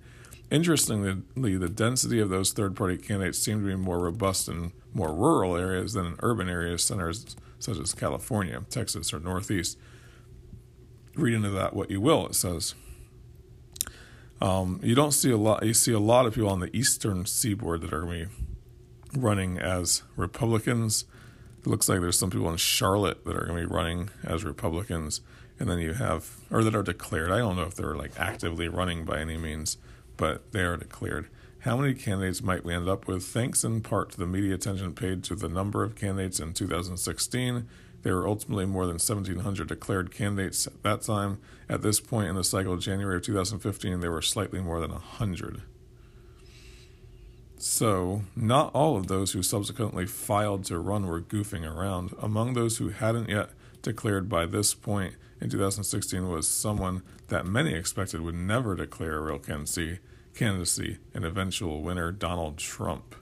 Interestingly, 0.51 1.57
the 1.57 1.69
density 1.69 2.21
of 2.21 2.29
those 2.29 2.53
third 2.53 2.77
party 2.77 2.97
candidates 2.97 3.39
seem 3.39 3.61
to 3.61 3.67
be 3.67 3.75
more 3.75 3.99
robust 3.99 4.49
in 4.49 4.73
more 4.95 5.13
rural 5.13 5.57
areas 5.57 5.95
than 5.95 6.07
in 6.07 6.17
urban 6.21 6.49
areas, 6.49 6.85
centers 6.85 7.35
such 7.59 7.79
as 7.79 7.93
California, 7.93 8.63
Texas, 8.71 9.13
or 9.13 9.19
Northeast. 9.19 9.77
Read 11.15 11.35
into 11.35 11.51
that 11.51 11.75
what 11.75 11.91
you 11.91 12.01
will, 12.01 12.27
it 12.27 12.35
says. 12.35 12.75
Um, 14.41 14.81
you 14.83 14.95
don't 14.95 15.13
see 15.13 15.31
a 15.31 15.37
lot, 15.37 15.65
you 15.65 15.75
see 15.75 15.93
a 15.93 15.99
lot 15.99 16.27
of 16.27 16.35
people 16.35 16.51
on 16.51 16.61
the 16.61 16.75
eastern 16.77 17.27
seaboard 17.27 17.81
that 17.81 17.93
are 17.93 18.03
going 18.03 18.27
to 18.27 18.27
be 18.27 19.19
running 19.19 19.59
as 19.59 20.03
Republicans. 20.15 21.07
It 21.61 21.67
looks 21.67 21.89
like 21.89 22.01
there's 22.01 22.19
some 22.19 22.31
people 22.31 22.51
in 22.51 22.59
Charlotte 22.59 23.25
that 23.25 23.35
are 23.35 23.47
going 23.47 23.63
to 23.63 23.69
be 23.69 23.75
running 23.75 24.11
as 24.23 24.45
Republicans. 24.45 25.23
And 25.59 25.71
then 25.71 25.79
you 25.79 25.95
have, 25.95 26.37
or 26.51 26.63
that 26.63 26.75
are 26.77 26.83
declared. 26.83 27.33
I 27.33 27.39
don't 27.39 27.57
know 27.57 27.63
if 27.63 27.75
they're 27.75 27.97
like 27.97 28.13
actively 28.19 28.69
running 28.69 29.07
by 29.07 29.21
any 29.21 29.39
means 29.39 29.79
but 30.17 30.53
they 30.53 30.63
are 30.63 30.77
declared. 30.77 31.29
How 31.61 31.77
many 31.77 31.95
candidates 31.95 32.43
might 32.43 32.65
we 32.65 32.75
end 32.75 32.89
up 32.89 33.09
with? 33.09 33.25
Thanks 33.25 33.65
in 33.65 33.81
part 33.81 34.11
to 34.13 34.19
the 34.19 34.27
media 34.27 34.55
attention 34.55 34.95
paid 34.95 35.25
to 35.25 35.35
the 35.35 35.49
number 35.49 35.83
of 35.83 35.97
candidates 35.97 36.39
in 36.39 36.53
2016. 36.53 37.67
There 38.03 38.15
were 38.15 38.29
ultimately 38.29 38.67
more 38.67 38.87
than 38.87 38.95
1,700 38.95 39.67
declared 39.67 40.13
candidates 40.13 40.69
at 40.69 40.83
that 40.85 41.03
time. 41.03 41.39
At 41.69 41.83
this 41.83 41.99
point 41.99 42.29
in 42.29 42.37
the 42.37 42.45
cycle, 42.45 42.77
January 42.77 43.17
of 43.17 43.23
2015, 43.23 43.99
there 43.99 44.13
were 44.13 44.23
slightly 44.23 44.61
more 44.61 44.81
than 44.81 44.93
100. 44.93 45.63
So, 47.59 48.23
not 48.37 48.71
all 48.73 48.97
of 48.97 49.09
those 49.09 49.33
who 49.33 49.43
subsequently 49.43 50.07
filed 50.07 50.65
to 50.67 50.79
run 50.79 51.07
were 51.07 51.21
goofing 51.21 51.69
around. 51.69 52.15
Among 52.23 52.53
those 52.53 52.77
who 52.77 52.91
hadn't 52.91 53.29
yet 53.29 53.51
declared 53.83 54.29
by 54.29 54.47
this 54.47 54.73
point 54.73 55.15
in 55.41 55.51
2016 55.51 56.29
was 56.29 56.49
someone 56.49 57.03
that 57.29 57.47
many 57.47 57.75
expected 57.75 58.21
would 58.21 58.35
never 58.35 58.75
declare 58.75 59.19
a 59.19 59.21
real 59.21 59.39
candidacy, 59.39 59.99
candidacy 60.35 60.99
an 61.15 61.25
eventual 61.25 61.83
winner, 61.83 62.13
Donald 62.13 62.59
Trump. 62.59 63.15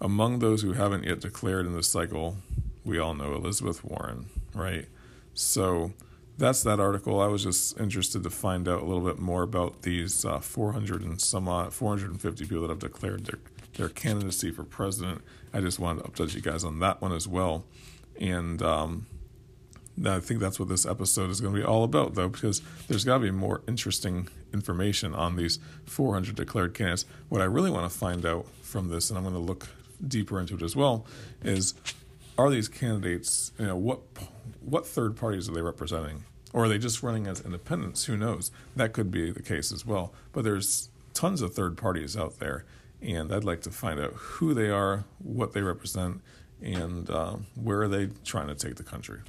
Among 0.00 0.40
those 0.40 0.62
who 0.62 0.72
haven't 0.72 1.04
yet 1.04 1.20
declared 1.20 1.66
in 1.66 1.74
this 1.74 1.86
cycle, 1.86 2.38
we 2.84 2.98
all 2.98 3.14
know 3.14 3.34
Elizabeth 3.34 3.84
Warren, 3.84 4.26
right? 4.54 4.86
So 5.34 5.92
that's 6.38 6.62
that 6.64 6.80
article. 6.80 7.20
I 7.20 7.26
was 7.26 7.44
just 7.44 7.78
interested 7.78 8.24
to 8.24 8.30
find 8.30 8.68
out 8.68 8.82
a 8.82 8.84
little 8.84 9.04
bit 9.04 9.18
more 9.18 9.42
about 9.42 9.82
these 9.82 10.24
uh, 10.24 10.40
400 10.40 11.02
and 11.02 11.20
some 11.20 11.48
odd, 11.48 11.72
450 11.72 12.46
people 12.46 12.62
that 12.62 12.70
have 12.70 12.80
declared 12.80 13.26
their, 13.26 13.38
their 13.74 13.88
candidacy 13.88 14.50
for 14.50 14.64
president. 14.64 15.22
I 15.52 15.60
just 15.60 15.78
wanted 15.78 16.02
to 16.02 16.10
update 16.10 16.34
you 16.34 16.40
guys 16.40 16.64
on 16.64 16.80
that 16.80 17.00
one 17.00 17.12
as 17.12 17.28
well. 17.28 17.64
And 18.20 18.60
um, 18.62 19.06
I 20.04 20.20
think 20.20 20.40
that's 20.40 20.58
what 20.58 20.68
this 20.68 20.84
episode 20.84 21.30
is 21.30 21.40
going 21.40 21.54
to 21.54 21.60
be 21.60 21.64
all 21.64 21.84
about, 21.84 22.14
though, 22.14 22.28
because 22.28 22.62
there's 22.88 23.04
got 23.04 23.14
to 23.14 23.20
be 23.20 23.30
more 23.30 23.62
interesting 23.68 24.28
information 24.52 25.14
on 25.14 25.36
these 25.36 25.58
400 25.86 26.34
declared 26.34 26.74
candidates. 26.74 27.04
What 27.28 27.40
I 27.40 27.44
really 27.44 27.70
want 27.70 27.90
to 27.90 27.98
find 27.98 28.26
out 28.26 28.46
from 28.62 28.88
this, 28.88 29.10
and 29.10 29.18
I'm 29.18 29.24
going 29.24 29.34
to 29.34 29.40
look 29.40 29.68
deeper 30.06 30.40
into 30.40 30.56
it 30.56 30.62
as 30.62 30.74
well, 30.74 31.06
is 31.42 31.74
are 32.38 32.50
these 32.50 32.68
candidates, 32.68 33.52
you 33.58 33.66
know, 33.66 33.76
what 33.76 34.00
what 34.60 34.86
third 34.86 35.16
parties 35.16 35.48
are 35.48 35.52
they 35.52 35.62
representing? 35.62 36.24
Or 36.52 36.64
are 36.64 36.68
they 36.68 36.78
just 36.78 37.02
running 37.02 37.26
as 37.26 37.40
independents? 37.40 38.04
Who 38.04 38.16
knows? 38.16 38.50
That 38.76 38.92
could 38.92 39.10
be 39.10 39.30
the 39.30 39.42
case 39.42 39.72
as 39.72 39.86
well. 39.86 40.12
But 40.32 40.44
there's 40.44 40.90
tons 41.14 41.40
of 41.40 41.54
third 41.54 41.76
parties 41.76 42.16
out 42.16 42.38
there, 42.38 42.64
and 43.00 43.32
I'd 43.32 43.44
like 43.44 43.62
to 43.62 43.70
find 43.70 43.98
out 43.98 44.12
who 44.12 44.54
they 44.54 44.68
are, 44.68 45.04
what 45.18 45.52
they 45.52 45.62
represent, 45.62 46.20
and 46.60 47.08
uh, 47.08 47.36
where 47.54 47.82
are 47.82 47.88
they 47.88 48.10
trying 48.24 48.48
to 48.48 48.54
take 48.54 48.76
the 48.76 48.82
country. 48.82 49.20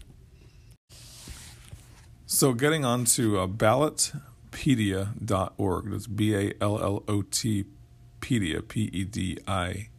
So, 2.26 2.54
getting 2.54 2.86
on 2.86 3.04
to 3.06 3.40
uh, 3.40 3.48
ballotpedia.org. 3.48 5.92
That's 5.92 6.08
B 6.08 6.34
A 6.34 6.54
L 6.62 6.82
L 6.82 7.04
O 7.08 7.22
T 7.22 7.66
pedia, 8.22 8.66
P 8.66 8.90
E 8.94 9.04
D 9.04 9.38
I 9.46 9.90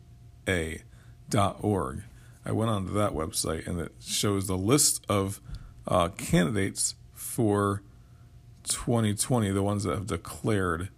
A 0.49 0.81
dot 1.29 1.59
org. 1.61 2.05
I 2.45 2.53
went 2.53 2.71
onto 2.71 2.93
that 2.95 3.13
website 3.13 3.67
and 3.67 3.79
it 3.81 3.93
shows 4.01 4.47
the 4.47 4.57
list 4.57 5.05
of 5.09 5.43
uh, 5.87 6.09
candidates 6.11 6.95
for 7.13 7.83
2020, 8.65 9.51
the 9.51 9.63
ones 9.63 9.85
that 9.85 9.95
have 9.95 10.07
declared, 10.07 10.89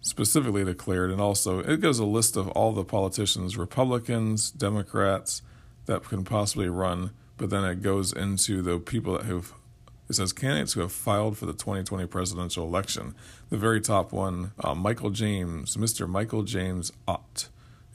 specifically 0.00 0.64
declared, 0.64 1.10
and 1.10 1.20
also 1.20 1.60
it 1.60 1.80
gives 1.80 2.00
a 2.00 2.04
list 2.04 2.36
of 2.36 2.48
all 2.48 2.72
the 2.72 2.84
politicians, 2.84 3.56
Republicans, 3.56 4.50
Democrats 4.50 5.42
that 5.86 6.02
can 6.04 6.24
possibly 6.24 6.68
run, 6.68 7.12
but 7.36 7.50
then 7.50 7.64
it 7.64 7.82
goes 7.82 8.12
into 8.12 8.62
the 8.62 8.78
people 8.78 9.14
that 9.14 9.24
have 9.24 9.52
it 10.08 10.14
says 10.14 10.32
candidates 10.32 10.72
who 10.72 10.80
have 10.80 10.92
filed 10.92 11.36
for 11.36 11.46
the 11.46 11.52
2020 11.52 12.06
presidential 12.06 12.64
election. 12.66 13.14
The 13.50 13.58
very 13.58 13.80
top 13.80 14.12
one, 14.12 14.52
uh, 14.62 14.74
Michael 14.74 15.10
James, 15.10 15.76
Mr. 15.76 16.08
Michael 16.08 16.42
James 16.42 16.92
Ott 17.06 17.48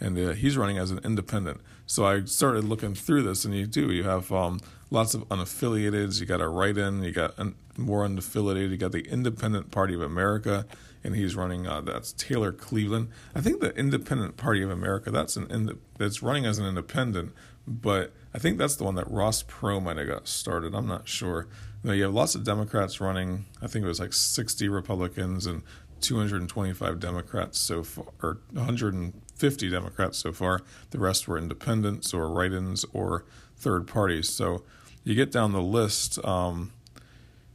and 0.03 0.17
uh, 0.17 0.34
he's 0.34 0.58
running 0.58 0.77
as 0.77 0.91
an 0.91 1.00
independent. 1.03 1.62
So 1.86 2.05
I 2.05 2.25
started 2.25 2.65
looking 2.65 2.93
through 2.93 3.24
this, 3.24 3.46
and 3.46 3.55
you 3.55 3.65
do 3.65 3.91
you 3.91 4.03
have 4.03 4.32
um, 4.32 4.60
lots 4.91 5.13
of 5.13 5.27
unaffiliated. 5.29 6.20
You 6.20 6.25
got 6.25 6.41
a 6.41 6.48
write-in. 6.48 7.03
You 7.03 7.12
got 7.12 7.38
un- 7.39 7.55
more 7.77 8.05
unaffiliated. 8.05 8.70
You 8.70 8.77
got 8.77 8.91
the 8.91 9.05
Independent 9.10 9.72
Party 9.72 9.93
of 9.93 10.01
America, 10.01 10.65
and 11.03 11.15
he's 11.15 11.36
running. 11.36 11.67
Uh, 11.67 11.82
that's 11.82 12.12
Taylor 12.13 12.51
Cleveland. 12.51 13.10
I 13.34 13.41
think 13.41 13.62
the 13.62 13.75
Independent 13.75 14.36
Party 14.36 14.62
of 14.62 14.70
America. 14.70 15.10
That's 15.10 15.38
an 15.38 15.50
ind- 15.50 15.79
that's 15.98 16.22
running 16.22 16.46
as 16.46 16.60
an 16.60 16.65
independent, 16.65 17.34
but 17.67 18.13
I 18.34 18.39
think 18.39 18.58
that's 18.58 18.75
the 18.75 18.84
one 18.84 18.96
that 18.96 19.10
Ross 19.10 19.43
Perot 19.43 19.84
might 19.84 19.98
have 19.98 20.08
got 20.08 20.27
started. 20.27 20.74
I'm 20.74 20.88
not 20.88 21.08
sure. 21.08 21.48
You, 21.84 21.89
know, 21.89 21.93
you 21.93 22.03
have 22.03 22.13
lots 22.13 22.36
of 22.36 22.43
Democrats 22.43 23.00
running. 23.00 23.46
I 23.62 23.67
think 23.67 23.86
it 23.86 23.88
was 23.88 24.00
like 24.00 24.13
60 24.13 24.67
Republicans 24.70 25.46
and 25.46 25.63
225 26.01 27.00
Democrats 27.00 27.60
so 27.60 27.84
far, 27.84 28.05
or 28.22 28.38
150 28.51 29.70
Democrats 29.70 30.17
so 30.17 30.34
far. 30.34 30.62
The 30.91 31.00
rest 31.00 31.27
were 31.27 31.38
independents 31.38 32.13
or 32.13 32.29
write 32.29 32.51
ins 32.51 32.86
or 32.93 33.25
third 33.55 33.88
parties. 33.88 34.29
So 34.29 34.63
you 35.03 35.15
get 35.15 35.32
down 35.32 35.53
the 35.53 35.62
list. 35.62 36.24
Um, 36.25 36.74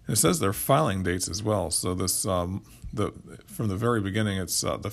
it 0.08 0.16
says 0.16 0.40
their 0.40 0.54
filing 0.54 1.02
dates 1.02 1.28
as 1.28 1.42
well. 1.42 1.70
So 1.70 1.94
this 1.94 2.24
um, 2.24 2.64
the 2.92 3.12
from 3.46 3.68
the 3.68 3.76
very 3.76 4.00
beginning, 4.00 4.38
it's 4.38 4.64
uh, 4.64 4.78
the 4.78 4.90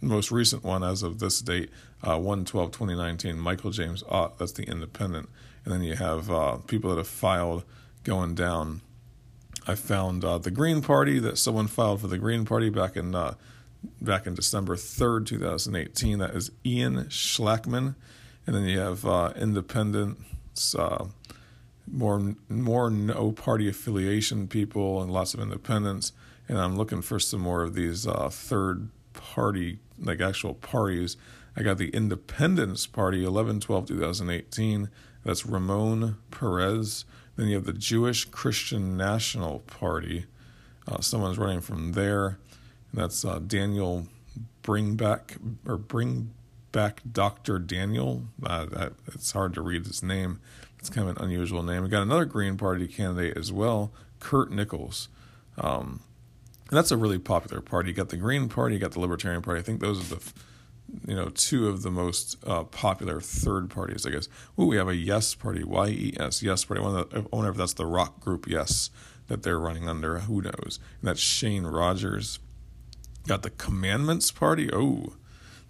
most 0.00 0.30
recent 0.30 0.64
one 0.64 0.82
as 0.82 1.02
of 1.02 1.18
this 1.18 1.40
date, 1.40 1.70
uh, 2.02 2.18
1 2.18 2.44
12 2.44 2.70
2019, 2.70 3.38
Michael 3.38 3.70
James 3.70 4.02
Ott, 4.08 4.38
that's 4.38 4.52
the 4.52 4.64
independent. 4.64 5.28
And 5.64 5.74
then 5.74 5.82
you 5.82 5.94
have 5.94 6.30
uh, 6.30 6.56
people 6.66 6.90
that 6.90 6.96
have 6.96 7.08
filed 7.08 7.64
going 8.04 8.34
down 8.34 8.80
I 9.68 9.74
found 9.74 10.24
uh, 10.24 10.38
the 10.38 10.50
Green 10.50 10.80
Party 10.80 11.18
that 11.18 11.36
someone 11.36 11.66
filed 11.66 12.00
for 12.00 12.06
the 12.06 12.16
Green 12.16 12.46
Party 12.46 12.70
back 12.70 12.96
in 12.96 13.14
uh, 13.14 13.34
back 14.00 14.26
in 14.26 14.34
December 14.34 14.76
third, 14.76 15.26
two 15.26 15.38
thousand 15.38 15.76
eighteen. 15.76 16.18
That 16.18 16.34
is 16.34 16.50
Ian 16.64 17.04
Schlakman, 17.04 17.94
and 18.46 18.56
then 18.56 18.64
you 18.64 18.78
have 18.78 19.04
uh, 19.04 19.34
independents, 19.36 20.74
uh, 20.74 21.08
more 21.86 22.34
more 22.48 22.88
no 22.88 23.30
party 23.30 23.68
affiliation 23.68 24.48
people, 24.48 25.02
and 25.02 25.12
lots 25.12 25.34
of 25.34 25.40
independents. 25.40 26.12
And 26.48 26.56
I'm 26.56 26.78
looking 26.78 27.02
for 27.02 27.18
some 27.20 27.40
more 27.40 27.62
of 27.62 27.74
these 27.74 28.06
uh, 28.06 28.30
third 28.30 28.88
party, 29.18 29.80
like 30.00 30.20
actual 30.20 30.54
parties. 30.54 31.16
I 31.56 31.62
got 31.62 31.76
the 31.76 31.90
Independence 31.90 32.86
Party, 32.86 33.24
11 33.24 33.60
12 33.60 33.88
2018. 33.88 34.88
That's 35.24 35.44
Ramon 35.44 36.16
Perez. 36.30 37.04
Then 37.36 37.48
you 37.48 37.56
have 37.56 37.66
the 37.66 37.72
Jewish 37.72 38.24
Christian 38.24 38.96
National 38.96 39.58
Party. 39.60 40.26
Uh, 40.86 41.00
someone's 41.00 41.38
running 41.38 41.60
from 41.60 41.92
there. 41.92 42.38
And 42.92 43.02
that's 43.02 43.24
uh, 43.24 43.40
Daniel 43.40 44.06
Bringback 44.62 45.38
or 45.66 45.76
Bring 45.76 46.32
Back 46.70 47.02
Dr. 47.10 47.58
Daniel. 47.58 48.24
Uh, 48.42 48.90
it's 49.06 49.32
hard 49.32 49.54
to 49.54 49.62
read 49.62 49.86
his 49.86 50.02
name. 50.02 50.40
It's 50.78 50.90
kind 50.90 51.08
of 51.08 51.16
an 51.16 51.24
unusual 51.24 51.62
name. 51.62 51.82
We 51.82 51.88
got 51.88 52.02
another 52.02 52.24
Green 52.24 52.56
Party 52.56 52.86
candidate 52.86 53.36
as 53.36 53.50
well, 53.50 53.92
Kurt 54.20 54.52
Nichols. 54.52 55.08
Um, 55.56 56.00
that's 56.76 56.90
a 56.90 56.96
really 56.96 57.18
popular 57.18 57.60
party. 57.60 57.90
You 57.90 57.94
got 57.94 58.10
the 58.10 58.16
Green 58.16 58.48
Party, 58.48 58.74
you 58.74 58.80
got 58.80 58.92
the 58.92 59.00
Libertarian 59.00 59.42
Party. 59.42 59.60
I 59.60 59.62
think 59.62 59.80
those 59.80 60.00
are 60.00 60.16
the 60.16 60.32
you 61.06 61.14
know, 61.14 61.28
two 61.28 61.68
of 61.68 61.82
the 61.82 61.90
most 61.90 62.36
uh, 62.46 62.64
popular 62.64 63.20
third 63.20 63.70
parties, 63.70 64.06
I 64.06 64.10
guess. 64.10 64.28
Ooh, 64.58 64.66
we 64.66 64.76
have 64.76 64.88
a 64.88 64.96
Yes 64.96 65.34
Party, 65.34 65.62
Y 65.62 65.88
E 65.88 66.14
S, 66.18 66.42
Yes 66.42 66.64
Party. 66.64 66.80
I 66.82 67.24
wonder 67.30 67.50
if 67.50 67.56
that's 67.56 67.74
the 67.74 67.86
rock 67.86 68.20
group 68.20 68.46
Yes 68.48 68.90
that 69.26 69.42
they're 69.42 69.58
running 69.58 69.88
under. 69.88 70.20
Who 70.20 70.40
knows? 70.40 70.78
And 71.00 71.08
that's 71.08 71.20
Shane 71.20 71.64
Rogers. 71.64 72.38
Got 73.26 73.42
the 73.42 73.50
Commandments 73.50 74.30
Party. 74.30 74.70
Oh, 74.72 75.12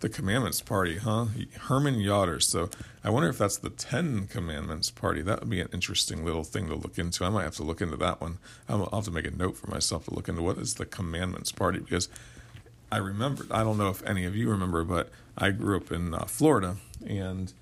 the 0.00 0.08
Commandments 0.08 0.60
Party, 0.60 0.98
huh? 0.98 1.26
Herman 1.62 2.00
Yoder. 2.00 2.40
So 2.40 2.70
I 3.02 3.10
wonder 3.10 3.28
if 3.28 3.38
that's 3.38 3.58
the 3.58 3.70
Ten 3.70 4.26
Commandments 4.26 4.90
Party. 4.90 5.22
That 5.22 5.40
would 5.40 5.50
be 5.50 5.60
an 5.60 5.68
interesting 5.72 6.24
little 6.24 6.44
thing 6.44 6.68
to 6.68 6.74
look 6.74 6.98
into. 6.98 7.24
I 7.24 7.30
might 7.30 7.44
have 7.44 7.56
to 7.56 7.64
look 7.64 7.80
into 7.80 7.96
that 7.96 8.20
one. 8.20 8.38
I'll 8.68 8.88
have 8.92 9.04
to 9.04 9.10
make 9.10 9.26
a 9.26 9.30
note 9.30 9.56
for 9.56 9.68
myself 9.70 10.04
to 10.04 10.14
look 10.14 10.28
into 10.28 10.42
what 10.42 10.58
is 10.58 10.74
the 10.74 10.86
Commandments 10.86 11.52
Party 11.52 11.80
because 11.80 12.08
I 12.90 12.98
remember. 12.98 13.46
I 13.50 13.64
don't 13.64 13.78
know 13.78 13.90
if 13.90 14.02
any 14.04 14.24
of 14.24 14.36
you 14.36 14.48
remember, 14.48 14.84
but 14.84 15.10
I 15.36 15.50
grew 15.50 15.76
up 15.76 15.92
in 15.92 16.14
uh, 16.14 16.24
Florida, 16.24 16.76
and 17.04 17.52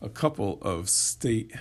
a 0.00 0.08
couple 0.08 0.58
of 0.62 0.88
state 0.88 1.52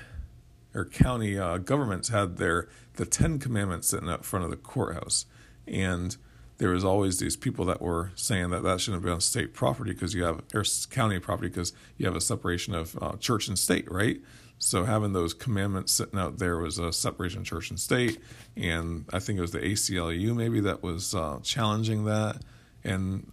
or 0.74 0.86
county 0.86 1.38
uh, 1.38 1.58
governments 1.58 2.10
had 2.10 2.38
their 2.38 2.68
the 2.96 3.06
Ten 3.06 3.38
Commandments 3.38 3.90
sitting 3.90 4.10
out 4.10 4.26
front 4.26 4.46
of 4.46 4.52
the 4.52 4.58
courthouse, 4.58 5.26
and 5.68 6.18
there 6.62 6.70
was 6.70 6.86
always 6.86 7.18
these 7.18 7.36
people 7.36 7.66
that 7.66 7.82
were 7.82 8.12
saying 8.14 8.52
that 8.52 8.62
that 8.62 8.80
shouldn't 8.80 9.04
be 9.04 9.10
on 9.10 9.20
state 9.20 9.52
property 9.52 9.94
because 9.94 10.14
you 10.14 10.24
have 10.24 10.44
or 10.54 10.64
county 10.92 11.18
property 11.18 11.50
because 11.50 11.74
you 11.98 12.06
have 12.06 12.16
a 12.16 12.22
separation 12.22 12.76
of 12.76 12.96
uh, 13.02 13.14
church 13.18 13.48
and 13.48 13.58
state, 13.58 13.92
right? 13.92 14.22
So 14.60 14.86
having 14.86 15.14
those 15.14 15.34
commandments 15.34 15.92
sitting 15.92 16.20
out 16.20 16.38
there 16.38 16.60
was 16.60 16.78
a 16.78 16.94
separation 16.94 17.40
of 17.40 17.48
church 17.48 17.72
and 17.72 17.80
state, 17.80 18.20
and 18.56 19.06
I 19.12 19.18
think 19.18 19.40
it 19.40 19.42
was 19.42 19.50
the 19.50 19.60
ACLU 19.60 20.36
maybe 20.36 20.60
that 20.60 20.84
was 20.84 21.16
uh, 21.16 21.40
challenging 21.42 22.06
that 22.06 22.44
and, 22.84 23.32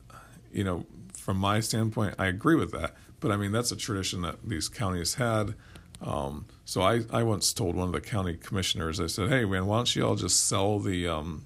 you 0.51 0.65
know, 0.65 0.87
from 1.13 1.37
my 1.37 1.61
standpoint, 1.61 2.15
I 2.19 2.29
agree 2.29 2.57
with 2.57 2.73
that. 2.73 2.95
But 3.21 3.31
I 3.31 3.37
mean, 3.37 3.53
that's 3.53 3.71
a 3.71 3.77
tradition 3.77 4.23
that 4.23 4.37
these 4.43 4.71
counties 4.71 5.17
had. 5.17 5.55
Um, 6.01 6.47
so 6.65 6.81
I, 6.81 7.03
I 7.13 7.25
once 7.25 7.53
told 7.53 7.77
one 7.77 7.89
of 7.89 7.93
the 7.93 8.01
county 8.01 8.39
commissioners, 8.39 9.01
I 9.01 9.07
said, 9.07 9.29
hey, 9.29 9.45
man, 9.45 9.67
why 9.67 9.77
don't 9.77 9.95
you 9.95 10.07
all 10.07 10.17
just 10.17 10.47
sell 10.47 10.79
the 10.79 11.09
um, 11.09 11.45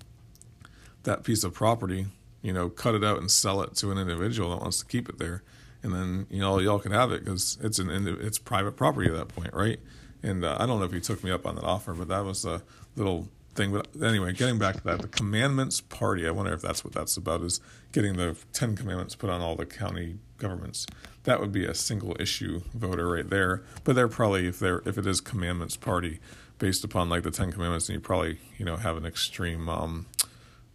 that 1.05 1.25
piece 1.25 1.45
of 1.45 1.55
property, 1.55 2.07
you 2.43 2.53
know, 2.53 2.69
cut 2.69 2.95
it 2.95 3.05
out 3.05 3.19
and 3.19 3.31
sell 3.31 3.63
it 3.63 3.75
to 3.77 3.91
an 3.91 3.99
individual 3.99 4.51
that 4.51 4.61
wants 4.61 4.79
to 4.81 4.87
keep 4.87 5.09
it 5.09 5.19
there. 5.19 5.43
And 5.83 5.93
then, 5.93 6.27
you 6.31 6.41
know, 6.41 6.59
y'all 6.59 6.79
can 6.79 6.93
have 6.93 7.11
it 7.11 7.25
because 7.25 7.59
it's 7.61 7.79
an 7.79 7.91
it's 8.21 8.39
private 8.39 8.77
property 8.77 9.11
at 9.11 9.17
that 9.17 9.29
point, 9.29 9.53
right? 9.53 9.81
And 10.23 10.45
uh, 10.45 10.57
I 10.59 10.67
don't 10.67 10.79
know 10.79 10.85
if 10.85 10.93
he 10.93 11.01
took 11.01 11.25
me 11.25 11.31
up 11.31 11.47
on 11.47 11.57
that 11.57 11.65
offer, 11.65 11.93
but 11.93 12.09
that 12.09 12.25
was 12.25 12.45
a 12.45 12.63
little 12.97 13.29
thing. 13.55 13.73
But 13.73 13.89
anyway, 14.03 14.33
getting 14.33 14.59
back 14.59 14.77
to 14.77 14.85
that, 14.85 15.01
the 15.01 15.09
Commandments 15.09 15.81
Party. 15.81 16.27
I 16.27 16.31
wonder 16.31 16.53
if 16.53 16.63
that's 16.63 16.85
what 16.85 16.95
that's 16.95 17.17
about. 17.17 17.43
Is 17.43 17.61
getting 17.91 18.17
the 18.17 18.37
Ten 18.53 18.77
Commandments 18.77 19.15
put 19.15 19.31
on 19.31 19.41
all 19.41 19.57
the 19.57 19.67
county 19.67 20.19
governments. 20.39 20.87
That 21.25 21.41
would 21.41 21.53
be 21.53 21.65
a 21.65 21.75
single 21.75 22.17
issue 22.21 22.63
voter 22.75 23.09
right 23.09 23.29
there. 23.29 23.63
But 23.85 23.97
they're 23.97 24.09
probably 24.09 24.47
if 24.47 24.59
they're 24.59 24.83
if 24.85 24.99
it 24.99 25.07
is 25.07 25.21
Commandments 25.21 25.77
Party 25.77 26.21
based 26.59 26.85
upon 26.85 27.09
like 27.09 27.25
the 27.25 27.31
Ten 27.31 27.51
Commandments, 27.51 27.89
and 27.89 27.97
you 27.97 28.01
probably 28.01 28.39
you 28.59 28.65
know 28.65 28.77
have 28.77 28.97
an 28.97 29.05
extreme 29.05 29.69
um, 29.69 30.07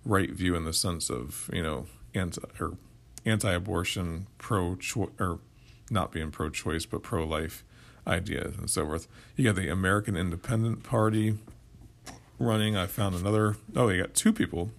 right 0.05 0.31
view 0.31 0.55
in 0.55 0.65
the 0.65 0.73
sense 0.73 1.09
of 1.09 1.49
you 1.53 1.63
know 1.63 1.87
anti 2.13 2.41
or 2.59 2.77
anti-abortion, 3.25 4.27
pro 4.37 4.77
or 5.19 5.39
not 5.89 6.11
being 6.11 6.31
pro-choice 6.31 6.85
but 6.85 7.03
pro-life 7.03 7.63
ideas 8.07 8.57
and 8.57 8.69
so 8.69 8.85
forth. 8.85 9.07
You 9.35 9.43
got 9.43 9.55
the 9.55 9.69
American 9.69 10.15
Independent 10.15 10.83
Party 10.83 11.37
running. 12.39 12.75
I 12.75 12.87
found 12.87 13.15
another. 13.15 13.57
Oh, 13.75 13.89
you 13.89 14.01
got 14.01 14.13
two 14.13 14.33
people 14.33 14.71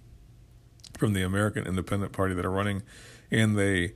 from 0.99 1.13
the 1.13 1.23
American 1.23 1.67
Independent 1.67 2.13
Party 2.13 2.35
that 2.35 2.45
are 2.45 2.51
running, 2.51 2.83
and 3.31 3.57
they 3.57 3.93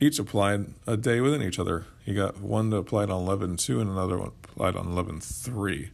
each 0.00 0.18
applied 0.18 0.66
a 0.86 0.96
day 0.96 1.20
within 1.20 1.42
each 1.42 1.58
other. 1.58 1.86
You 2.04 2.14
got 2.14 2.40
one 2.40 2.70
that 2.70 2.76
applied 2.76 3.10
on 3.10 3.22
11 3.22 3.56
2 3.56 3.80
and 3.80 3.90
another 3.90 4.18
one 4.18 4.32
applied 4.44 4.76
on 4.76 4.86
11 4.86 5.20
3. 5.20 5.90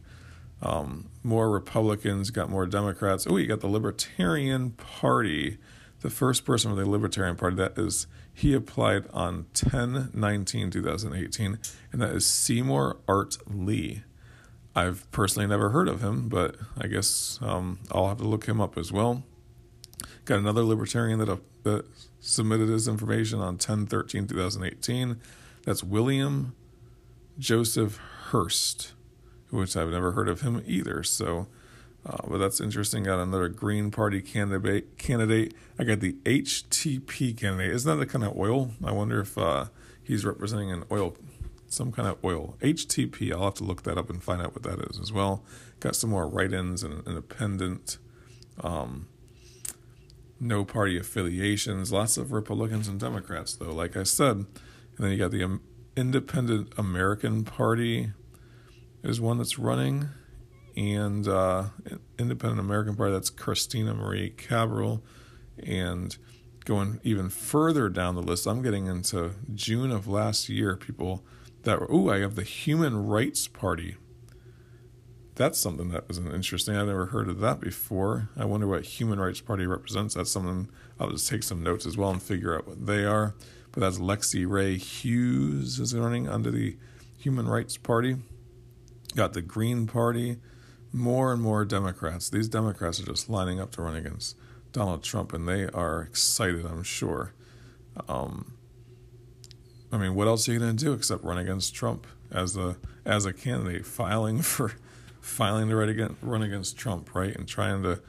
Um, 0.63 1.09
more 1.23 1.51
Republicans 1.51 2.31
got 2.31 2.49
more 2.49 2.65
Democrats. 2.65 3.27
Oh, 3.29 3.37
you 3.37 3.47
got 3.47 3.59
the 3.59 3.67
Libertarian 3.67 4.71
Party. 4.71 5.57
The 5.99 6.09
first 6.09 6.45
person 6.45 6.71
from 6.71 6.79
the 6.79 6.89
Libertarian 6.89 7.35
Party, 7.35 7.57
that 7.57 7.77
is, 7.77 8.07
he 8.33 8.53
applied 8.53 9.05
on 9.13 9.45
10 9.53 10.11
19 10.13 10.71
2018, 10.71 11.59
and 11.91 12.01
that 12.01 12.09
is 12.11 12.25
Seymour 12.25 12.97
Art 13.07 13.37
Lee. 13.45 14.03
I've 14.75 15.09
personally 15.11 15.47
never 15.47 15.69
heard 15.69 15.87
of 15.87 16.01
him, 16.01 16.29
but 16.29 16.55
I 16.77 16.87
guess 16.87 17.37
um, 17.41 17.79
I'll 17.91 18.07
have 18.07 18.17
to 18.17 18.23
look 18.27 18.45
him 18.45 18.59
up 18.59 18.77
as 18.77 18.91
well. 18.91 19.23
Got 20.25 20.39
another 20.39 20.63
libertarian 20.63 21.19
that, 21.19 21.29
uh, 21.29 21.37
that 21.63 21.85
submitted 22.21 22.69
his 22.69 22.87
information 22.87 23.39
on 23.39 23.57
10 23.57 23.85
13 23.85 24.27
2018. 24.27 25.19
That's 25.65 25.83
William 25.83 26.55
Joseph 27.37 27.97
Hurst, 28.29 28.93
which 29.53 29.77
I've 29.77 29.89
never 29.89 30.11
heard 30.11 30.27
of 30.27 30.41
him 30.41 30.63
either. 30.65 31.03
So, 31.03 31.47
uh, 32.05 32.17
but 32.27 32.39
that's 32.39 32.59
interesting. 32.59 33.03
Got 33.03 33.19
another 33.19 33.49
Green 33.49 33.91
Party 33.91 34.21
candidate. 34.21 34.97
Candidate. 34.97 35.53
I 35.77 35.83
got 35.83 35.99
the 35.99 36.13
HTP 36.25 37.37
candidate. 37.37 37.71
Isn't 37.71 37.89
that 37.89 38.03
the 38.03 38.11
kind 38.11 38.25
of 38.25 38.35
oil? 38.35 38.71
I 38.83 38.91
wonder 38.91 39.21
if 39.21 39.37
uh, 39.37 39.65
he's 40.03 40.25
representing 40.25 40.71
an 40.71 40.85
oil 40.91 41.15
some 41.73 41.91
kind 41.91 42.07
of 42.07 42.23
oil. 42.23 42.55
HTP, 42.61 43.33
I'll 43.33 43.45
have 43.45 43.55
to 43.55 43.63
look 43.63 43.83
that 43.83 43.97
up 43.97 44.09
and 44.09 44.23
find 44.23 44.41
out 44.41 44.53
what 44.53 44.63
that 44.63 44.79
is 44.91 44.99
as 44.99 45.11
well. 45.11 45.43
Got 45.79 45.95
some 45.95 46.11
more 46.11 46.27
write 46.27 46.53
ins 46.53 46.83
and 46.83 47.05
independent, 47.07 47.97
um, 48.61 49.07
no 50.39 50.63
party 50.63 50.97
affiliations, 50.97 51.91
lots 51.91 52.15
of 52.17 52.31
Republicans 52.31 52.87
and 52.87 52.99
Democrats, 52.99 53.55
though, 53.55 53.73
like 53.73 53.97
I 53.97 54.03
said. 54.03 54.35
And 54.35 54.47
then 54.99 55.11
you 55.11 55.17
got 55.17 55.31
the 55.31 55.59
Independent 55.97 56.73
American 56.77 57.43
Party, 57.43 58.11
is 59.03 59.21
one 59.21 59.37
that's 59.37 59.59
running. 59.59 60.09
And 60.75 61.27
uh, 61.27 61.65
Independent 62.17 62.59
American 62.59 62.95
Party, 62.95 63.13
that's 63.13 63.29
Christina 63.29 63.93
Marie 63.93 64.31
Cabral. 64.31 65.03
And 65.61 66.17
going 66.65 66.99
even 67.03 67.29
further 67.29 67.89
down 67.89 68.15
the 68.15 68.21
list, 68.21 68.47
I'm 68.47 68.61
getting 68.61 68.87
into 68.87 69.33
June 69.53 69.91
of 69.91 70.07
last 70.07 70.49
year, 70.49 70.75
people 70.75 71.23
that 71.63 71.79
were, 71.79 71.91
ooh, 71.93 72.09
I 72.09 72.19
have 72.19 72.35
the 72.35 72.43
Human 72.43 73.05
Rights 73.05 73.47
Party. 73.47 73.97
That's 75.35 75.57
something 75.57 75.89
that 75.89 76.07
was 76.07 76.19
interesting. 76.19 76.75
I 76.75 76.85
never 76.85 77.07
heard 77.07 77.27
of 77.27 77.39
that 77.39 77.59
before. 77.59 78.29
I 78.37 78.45
wonder 78.45 78.67
what 78.67 78.83
Human 78.83 79.19
Rights 79.19 79.41
Party 79.41 79.65
represents. 79.65 80.13
That's 80.13 80.31
something 80.31 80.69
I'll 80.99 81.09
just 81.09 81.27
take 81.27 81.43
some 81.43 81.63
notes 81.63 81.85
as 81.85 81.97
well 81.97 82.11
and 82.11 82.21
figure 82.21 82.55
out 82.55 82.67
what 82.67 82.85
they 82.85 83.03
are. 83.03 83.33
But 83.71 83.81
that's 83.81 83.97
Lexi 83.97 84.47
Ray 84.47 84.77
Hughes 84.77 85.79
is 85.79 85.95
running 85.95 86.27
under 86.27 86.51
the 86.51 86.77
Human 87.17 87.47
Rights 87.47 87.77
Party. 87.77 88.17
Got 89.15 89.33
the 89.33 89.41
Green 89.41 89.87
Party. 89.87 90.37
More 90.91 91.33
and 91.33 91.41
more 91.41 91.65
Democrats. 91.65 92.29
These 92.29 92.47
Democrats 92.47 92.99
are 92.99 93.05
just 93.05 93.29
lining 93.29 93.59
up 93.59 93.71
to 93.71 93.81
run 93.81 93.95
against 93.95 94.37
Donald 94.71 95.03
Trump, 95.03 95.33
and 95.33 95.47
they 95.47 95.65
are 95.67 96.01
excited, 96.01 96.65
I'm 96.65 96.83
sure. 96.83 97.33
Um, 98.07 98.53
I 99.91 99.97
mean, 99.97 100.15
what 100.15 100.27
else 100.27 100.47
are 100.47 100.53
you 100.53 100.59
going 100.59 100.75
to 100.75 100.85
do 100.85 100.93
except 100.93 101.23
run 101.23 101.37
against 101.37 101.73
Trump 101.73 102.07
as 102.31 102.57
a 102.57 102.77
as 103.05 103.25
a 103.25 103.33
candidate, 103.33 103.85
filing 103.85 104.41
for 104.43 104.73
filing 105.21 105.69
to 105.69 105.75
run 105.75 105.89
against, 105.89 106.15
run 106.21 106.43
against 106.43 106.77
Trump, 106.77 107.13
right, 107.15 107.35
and 107.35 107.47
trying 107.47 107.83
to 107.83 108.01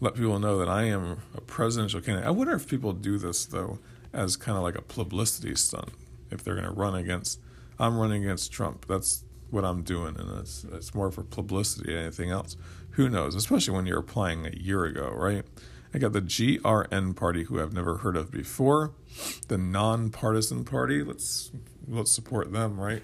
let 0.00 0.14
people 0.14 0.38
know 0.38 0.58
that 0.58 0.68
I 0.68 0.84
am 0.84 1.22
a 1.34 1.40
presidential 1.40 2.00
candidate. 2.00 2.26
I 2.26 2.30
wonder 2.30 2.54
if 2.54 2.68
people 2.68 2.92
do 2.92 3.18
this 3.18 3.44
though 3.44 3.78
as 4.12 4.36
kind 4.36 4.56
of 4.56 4.62
like 4.62 4.76
a 4.76 4.82
publicity 4.82 5.54
stunt. 5.54 5.90
If 6.30 6.42
they're 6.42 6.54
going 6.54 6.66
to 6.66 6.72
run 6.72 6.94
against, 6.94 7.40
I'm 7.78 7.98
running 7.98 8.24
against 8.24 8.52
Trump. 8.52 8.86
That's 8.88 9.24
what 9.52 9.64
I'm 9.64 9.82
doing, 9.82 10.16
and 10.18 10.38
it's 10.40 10.64
it's 10.72 10.94
more 10.94 11.10
for 11.10 11.22
publicity 11.22 11.92
than 11.92 12.02
anything 12.02 12.30
else. 12.30 12.56
Who 12.92 13.08
knows? 13.08 13.34
Especially 13.34 13.74
when 13.74 13.86
you're 13.86 13.98
applying 13.98 14.46
a 14.46 14.56
year 14.56 14.84
ago, 14.84 15.12
right? 15.14 15.44
I 15.94 15.98
got 15.98 16.12
the 16.12 16.22
GRN 16.22 17.14
party, 17.14 17.44
who 17.44 17.60
I've 17.60 17.74
never 17.74 17.98
heard 17.98 18.16
of 18.16 18.30
before. 18.30 18.92
The 19.48 19.58
nonpartisan 19.58 20.64
party. 20.64 21.02
Let's 21.02 21.52
let's 21.86 22.12
support 22.12 22.52
them, 22.52 22.80
right? 22.80 23.02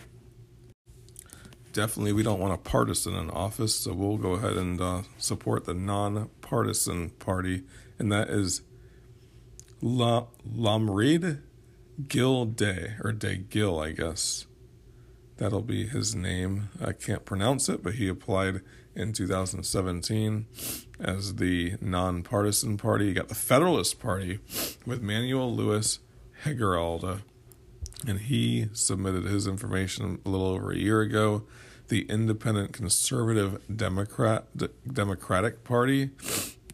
Definitely, 1.73 2.15
we 2.15 2.23
don't 2.23 2.41
want 2.41 2.55
a 2.55 2.57
partisan 2.57 3.15
in 3.15 3.31
office, 3.31 3.75
so 3.75 3.93
we'll 3.93 4.17
go 4.17 4.33
ahead 4.33 4.57
and 4.57 4.81
uh, 4.81 5.03
support 5.19 5.67
the 5.67 5.75
nonpartisan 5.75 7.11
party, 7.11 7.63
and 7.99 8.11
that 8.11 8.31
is 8.31 8.63
La 9.83 10.27
Lamrid 10.51 11.43
Gil 12.09 12.47
Day 12.47 12.95
or 13.05 13.13
Day 13.13 13.37
Gill, 13.37 13.79
I 13.79 13.93
guess. 13.93 14.47
That'll 15.39 15.63
be 15.63 15.87
his 15.87 16.17
name. 16.17 16.69
I 16.85 16.93
can't 16.93 17.25
pronounce 17.25 17.69
it, 17.69 17.83
but 17.83 17.95
he 17.95 18.09
applied 18.09 18.61
in 18.95 19.13
2017 19.13 20.47
as 20.99 21.37
the 21.37 21.77
nonpartisan 21.81 22.77
party. 22.77 23.07
You 23.07 23.15
got 23.15 23.29
the 23.29 23.37
Federalist 23.37 24.01
Party 24.01 24.41
with 24.85 25.01
Manuel 25.01 25.55
Lewis 25.55 26.01
Hegeralda, 26.45 27.23
and 28.07 28.19
he 28.19 28.69
submitted 28.73 29.25
his 29.25 29.47
information 29.47 30.21
a 30.27 30.29
little 30.29 30.49
over 30.49 30.73
a 30.73 30.77
year 30.77 31.01
ago. 31.01 31.45
The 31.87 32.03
Independent 32.11 32.73
Conservative 32.73 33.63
Democrat 33.75 34.47
Democratic 34.93 35.63
Party. 35.63 36.11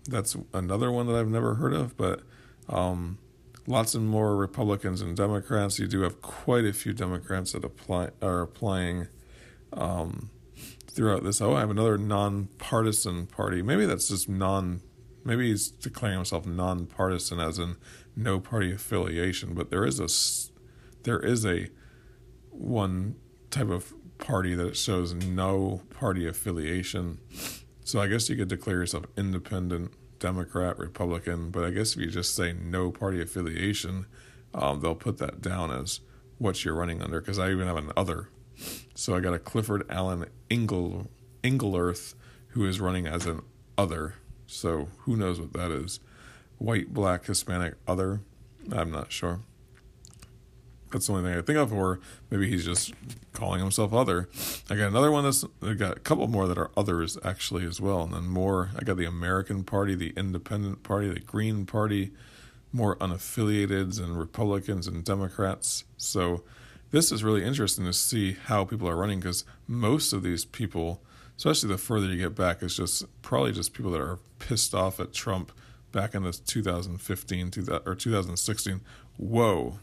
That's 0.08 0.36
another 0.54 0.90
one 0.90 1.06
that 1.06 1.16
I've 1.16 1.28
never 1.28 1.54
heard 1.56 1.74
of, 1.74 1.96
but 1.98 2.22
um, 2.68 3.18
lots 3.66 3.94
of 3.94 4.02
more 4.02 4.36
Republicans 4.36 5.00
and 5.00 5.16
Democrats. 5.16 5.78
You 5.78 5.86
do 5.86 6.02
have 6.02 6.20
quite 6.20 6.64
a 6.64 6.72
few 6.72 6.92
Democrats 6.92 7.52
that 7.52 7.64
apply 7.64 8.10
are 8.20 8.40
applying 8.40 9.08
um, 9.72 10.30
throughout 10.86 11.24
this. 11.24 11.40
Oh, 11.40 11.54
I 11.54 11.60
have 11.60 11.70
another 11.70 11.98
nonpartisan 11.98 13.26
party. 13.26 13.62
Maybe 13.62 13.86
that's 13.86 14.08
just 14.08 14.28
non. 14.28 14.82
Maybe 15.24 15.48
he's 15.48 15.68
declaring 15.68 16.16
himself 16.16 16.46
nonpartisan, 16.46 17.40
as 17.40 17.58
in 17.58 17.76
no 18.14 18.40
party 18.40 18.72
affiliation. 18.72 19.54
But 19.54 19.70
there 19.70 19.84
is 19.84 19.98
a 19.98 20.08
there 21.04 21.20
is 21.20 21.46
a 21.46 21.68
one 22.50 23.16
type 23.50 23.70
of 23.70 23.94
party 24.18 24.54
that 24.54 24.76
shows 24.76 25.14
no 25.14 25.82
party 25.90 26.26
affiliation. 26.26 27.18
So 27.84 28.00
I 28.00 28.06
guess 28.06 28.28
you 28.28 28.36
could 28.36 28.48
declare 28.48 28.76
yourself 28.76 29.04
independent, 29.16 29.92
Democrat, 30.18 30.78
Republican. 30.78 31.50
But 31.50 31.64
I 31.64 31.70
guess 31.70 31.94
if 31.94 32.00
you 32.00 32.10
just 32.10 32.34
say 32.34 32.52
no 32.52 32.90
party 32.90 33.20
affiliation, 33.20 34.06
um, 34.52 34.80
they'll 34.80 34.94
put 34.94 35.18
that 35.18 35.40
down 35.40 35.70
as 35.70 36.00
what 36.38 36.64
you're 36.64 36.74
running 36.74 37.02
under. 37.02 37.20
Because 37.20 37.38
I 37.38 37.50
even 37.50 37.66
have 37.66 37.76
an 37.76 37.92
other 37.96 38.28
so 38.94 39.14
I 39.14 39.20
got 39.20 39.34
a 39.34 39.38
Clifford 39.38 39.84
Allen 39.90 40.26
Ingle 40.48 41.10
Engleearth 41.42 42.14
who 42.48 42.66
is 42.66 42.80
running 42.80 43.06
as 43.06 43.26
an 43.26 43.42
other. 43.76 44.14
So 44.46 44.88
who 45.00 45.16
knows 45.16 45.40
what 45.40 45.52
that 45.54 45.70
is? 45.70 46.00
White, 46.58 46.94
black, 46.94 47.26
Hispanic, 47.26 47.74
other. 47.86 48.20
I'm 48.70 48.90
not 48.90 49.12
sure. 49.12 49.40
That's 50.94 51.08
the 51.08 51.12
only 51.14 51.28
thing 51.28 51.36
I 51.36 51.42
think 51.42 51.58
of, 51.58 51.72
or 51.72 51.98
maybe 52.30 52.48
he's 52.48 52.64
just 52.64 52.94
calling 53.32 53.58
himself 53.58 53.92
other. 53.92 54.28
I 54.70 54.76
got 54.76 54.86
another 54.86 55.10
one 55.10 55.24
that's 55.24 55.44
I 55.60 55.72
got 55.72 55.96
a 55.96 56.00
couple 56.00 56.28
more 56.28 56.46
that 56.46 56.56
are 56.56 56.70
others 56.76 57.18
actually 57.24 57.66
as 57.66 57.80
well, 57.80 58.02
and 58.02 58.12
then 58.12 58.28
more. 58.28 58.70
I 58.78 58.84
got 58.84 58.96
the 58.96 59.04
American 59.04 59.64
Party, 59.64 59.96
the 59.96 60.12
Independent 60.16 60.84
Party, 60.84 61.08
the 61.08 61.18
Green 61.18 61.66
Party, 61.66 62.12
more 62.72 62.94
unaffiliateds 62.98 63.98
and 64.00 64.16
Republicans 64.16 64.86
and 64.86 65.04
Democrats. 65.04 65.82
So 65.96 66.44
this 66.92 67.10
is 67.10 67.24
really 67.24 67.42
interesting 67.42 67.86
to 67.86 67.92
see 67.92 68.36
how 68.44 68.64
people 68.64 68.88
are 68.88 68.96
running 68.96 69.18
because 69.18 69.44
most 69.66 70.12
of 70.12 70.22
these 70.22 70.44
people, 70.44 71.02
especially 71.36 71.70
the 71.70 71.78
further 71.78 72.06
you 72.06 72.18
get 72.18 72.36
back, 72.36 72.62
is 72.62 72.76
just 72.76 73.04
probably 73.20 73.50
just 73.50 73.74
people 73.74 73.90
that 73.90 74.00
are 74.00 74.20
pissed 74.38 74.76
off 74.76 75.00
at 75.00 75.12
Trump 75.12 75.50
back 75.90 76.14
in 76.14 76.22
the 76.22 76.32
2015 76.32 77.50
or 77.84 77.96
2016. 77.96 78.80
Whoa. 79.16 79.80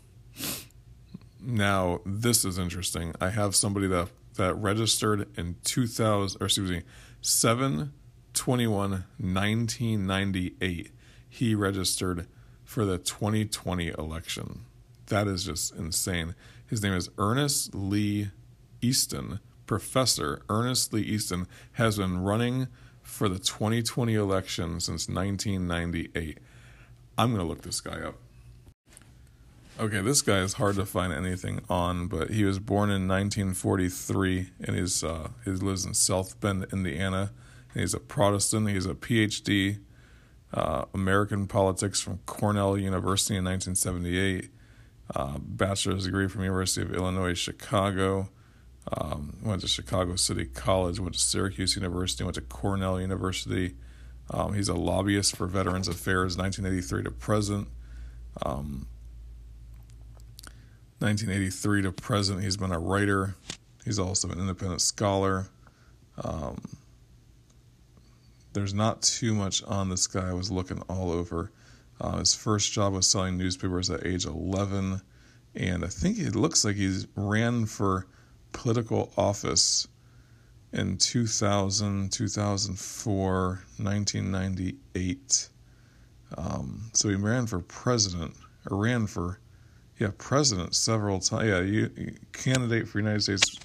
Now, 1.42 2.02
this 2.06 2.46
is 2.46 2.58
interesting. 2.58 3.14
I 3.20 3.30
have 3.30 3.56
somebody 3.56 3.88
that, 3.88 4.10
that 4.36 4.54
registered 4.56 5.28
in 5.38 5.56
2000, 5.64 6.42
or 6.42 6.46
excuse 6.46 6.70
me, 6.70 6.84
7 7.22 7.92
21, 8.34 8.92
1998, 8.92 10.92
he 11.28 11.56
registered 11.56 12.28
for 12.64 12.86
the 12.86 12.98
2020 12.98 13.90
election. 13.90 14.66
That 15.08 15.28
is 15.28 15.46
just 15.46 15.76
insane. 15.76 16.36
His 16.66 16.82
name 16.82 16.94
is 16.94 17.10
Ernest 17.18 17.76
Lee 17.76 18.32
Easton. 18.82 19.40
Professor 19.66 20.42
Ernest 20.50 20.94
Lee 20.94 21.02
Easton 21.02 21.48
has 21.74 21.98
been 21.98 22.22
running 22.22 22.68
for 23.02 23.28
the 23.28 23.40
2020 23.40 24.16
election 24.16 24.80
since 24.80 25.10
1998. 25.10 26.38
I'm 27.18 27.34
going 27.34 27.42
to 27.42 27.48
look 27.48 27.62
this 27.62 27.82
guy 27.82 28.00
up. 28.00 28.16
Okay, 29.80 30.02
this 30.02 30.22
guy 30.22 30.40
is 30.40 30.54
hard 30.54 30.76
to 30.76 30.86
find 30.86 31.14
anything 31.14 31.62
on, 31.70 32.08
but 32.08 32.30
he 32.30 32.44
was 32.44 32.60
born 32.60 32.90
in 32.90 33.08
1943 33.08 34.50
and 34.60 34.76
he's 34.76 35.04
uh, 35.04 35.30
he 35.46 35.52
lives 35.52 35.86
in 35.86 35.94
South 35.94 36.40
Bend, 36.40 36.68
Indiana. 36.72 37.32
he's 37.74 37.94
a 37.94 38.00
Protestant. 38.00 38.70
He's 38.70 38.86
a 38.86 38.94
PhD, 38.94 39.80
uh, 40.54 40.86
American 40.94 41.48
politics 41.48 42.02
from 42.02 42.20
Cornell 42.26 42.78
University 42.78 43.38
in 43.38 43.46
1978, 43.46 44.52
uh, 45.16 45.38
bachelor's 45.40 46.06
degree 46.06 46.28
from 46.28 46.42
University 46.42 46.82
of 46.82 46.94
Illinois 46.94 47.34
Chicago. 47.34 48.30
Um, 48.98 49.38
went 49.44 49.62
to 49.62 49.68
Chicago 49.68 50.16
City 50.16 50.46
College, 50.46 51.00
went 51.00 51.14
to 51.14 51.20
Syracuse 51.20 51.76
University, 51.76 52.24
went 52.24 52.36
to 52.36 52.42
Cornell 52.42 53.00
University. 53.00 53.76
Um, 54.30 54.54
he's 54.54 54.70
a 54.70 54.74
lobbyist 54.74 55.36
for 55.36 55.48
Veterans 55.48 55.88
Affairs, 55.88 56.38
1983 56.38 57.04
to 57.04 57.12
present. 57.12 57.68
Um, 58.44 58.88
1983 61.02 61.82
to 61.82 61.92
present, 61.92 62.44
he's 62.44 62.58
been 62.58 62.72
a 62.72 62.80
writer. 62.80 63.36
He's 63.84 64.00
also 64.00 64.30
an 64.30 64.40
independent 64.40 64.82
scholar. 64.82 65.48
Um, 66.24 66.62
there's 68.54 68.74
not 68.74 69.02
too 69.02 69.34
much 69.34 69.64
on 69.64 69.90
this 69.90 70.08
guy. 70.08 70.30
I 70.30 70.34
was 70.34 70.52
looking 70.52 70.82
all 70.90 71.12
over. 71.12 71.52
Uh, 72.00 72.18
his 72.18 72.34
first 72.34 72.72
job 72.72 72.94
was 72.94 73.08
selling 73.08 73.38
newspapers 73.38 73.90
at 73.90 74.06
age 74.06 74.26
11, 74.26 75.02
and 75.56 75.86
I 75.86 75.88
think 75.88 76.20
it 76.20 76.36
looks 76.36 76.66
like 76.66 76.76
he 76.76 77.04
ran 77.16 77.66
for 77.66 78.08
political 78.52 79.12
office 79.18 79.88
in 80.74 80.98
2000, 80.98 82.12
2004, 82.12 83.64
1998. 83.78 85.50
Um, 86.38 86.90
so 86.94 87.10
he 87.10 87.16
ran 87.16 87.46
for 87.48 87.60
president, 87.60 88.36
or 88.70 88.78
ran 88.78 89.08
for, 89.08 89.40
yeah, 90.02 90.10
president 90.18 90.74
several 90.74 91.20
times. 91.20 91.48
Yeah, 91.48 91.62
you, 91.62 92.16
candidate 92.34 92.88
for 92.88 92.98
United 92.98 93.22
States 93.22 93.56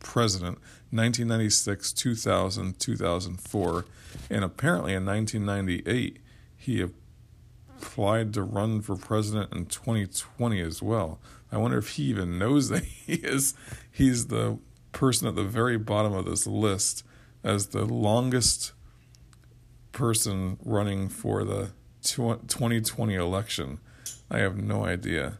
president, 0.00 0.58
1996, 0.90 1.94
2000, 1.94 2.78
2004. 2.78 3.84
And 4.28 4.44
apparently 4.44 4.92
in 4.92 5.06
1998, 5.06 6.18
he 6.58 6.82
applied 6.82 8.34
to 8.34 8.42
run 8.42 8.82
for 8.82 8.96
president 8.96 9.54
in 9.54 9.64
2020 9.64 10.60
as 10.60 10.82
well. 10.82 11.20
I 11.50 11.56
wonder 11.56 11.78
if 11.78 11.90
he 11.90 12.02
even 12.04 12.38
knows 12.38 12.68
that 12.68 12.84
he 13.06 13.14
is 13.14 13.54
he's 13.90 14.26
the 14.26 14.58
person 14.92 15.26
at 15.26 15.36
the 15.36 15.44
very 15.44 15.78
bottom 15.78 16.12
of 16.12 16.26
this 16.26 16.46
list 16.46 17.02
as 17.42 17.68
the 17.68 17.86
longest 17.86 18.72
person 19.92 20.58
running 20.62 21.08
for 21.08 21.44
the 21.44 21.70
2020 22.02 23.14
election. 23.14 23.78
I 24.30 24.40
have 24.40 24.58
no 24.58 24.84
idea. 24.84 25.38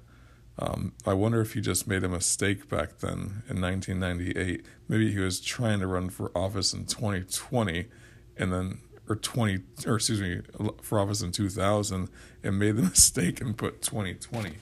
Um, 0.59 0.92
I 1.07 1.14
wonder 1.14 1.40
if 1.40 1.55
he 1.55 1.61
just 1.61 1.87
made 1.87 2.03
a 2.03 2.09
mistake 2.09 2.68
back 2.68 2.99
then 2.99 3.42
in 3.49 3.61
1998. 3.61 4.64
Maybe 4.88 5.12
he 5.12 5.18
was 5.18 5.40
trying 5.40 5.79
to 5.81 5.87
run 5.87 6.11
for 6.11 6.33
office 6.37 6.73
in 6.73 6.87
2020 6.87 7.87
and 8.37 8.53
then 8.53 8.79
or 9.09 9.16
20 9.16 9.61
or 9.87 9.97
excuse 9.97 10.21
me 10.21 10.40
for 10.83 10.99
office 10.99 11.23
in 11.23 11.33
2000 11.33 12.09
and 12.42 12.59
made 12.59 12.77
the 12.77 12.83
mistake 12.94 13.40
and 13.40 13.57
put 13.57 13.81
2020 13.81 14.55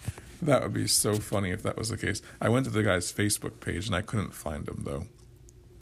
that 0.42 0.62
would 0.62 0.72
be 0.72 0.86
so 0.86 1.14
funny 1.14 1.50
if 1.50 1.62
that 1.62 1.76
was 1.76 1.88
the 1.88 1.96
case. 1.96 2.20
I 2.40 2.48
went 2.48 2.66
to 2.66 2.70
the 2.70 2.82
guy's 2.82 3.12
facebook 3.12 3.60
page 3.60 3.86
and 3.86 3.96
i 3.96 4.02
couldn't 4.02 4.34
find 4.34 4.68
him 4.68 4.82
though. 4.84 5.06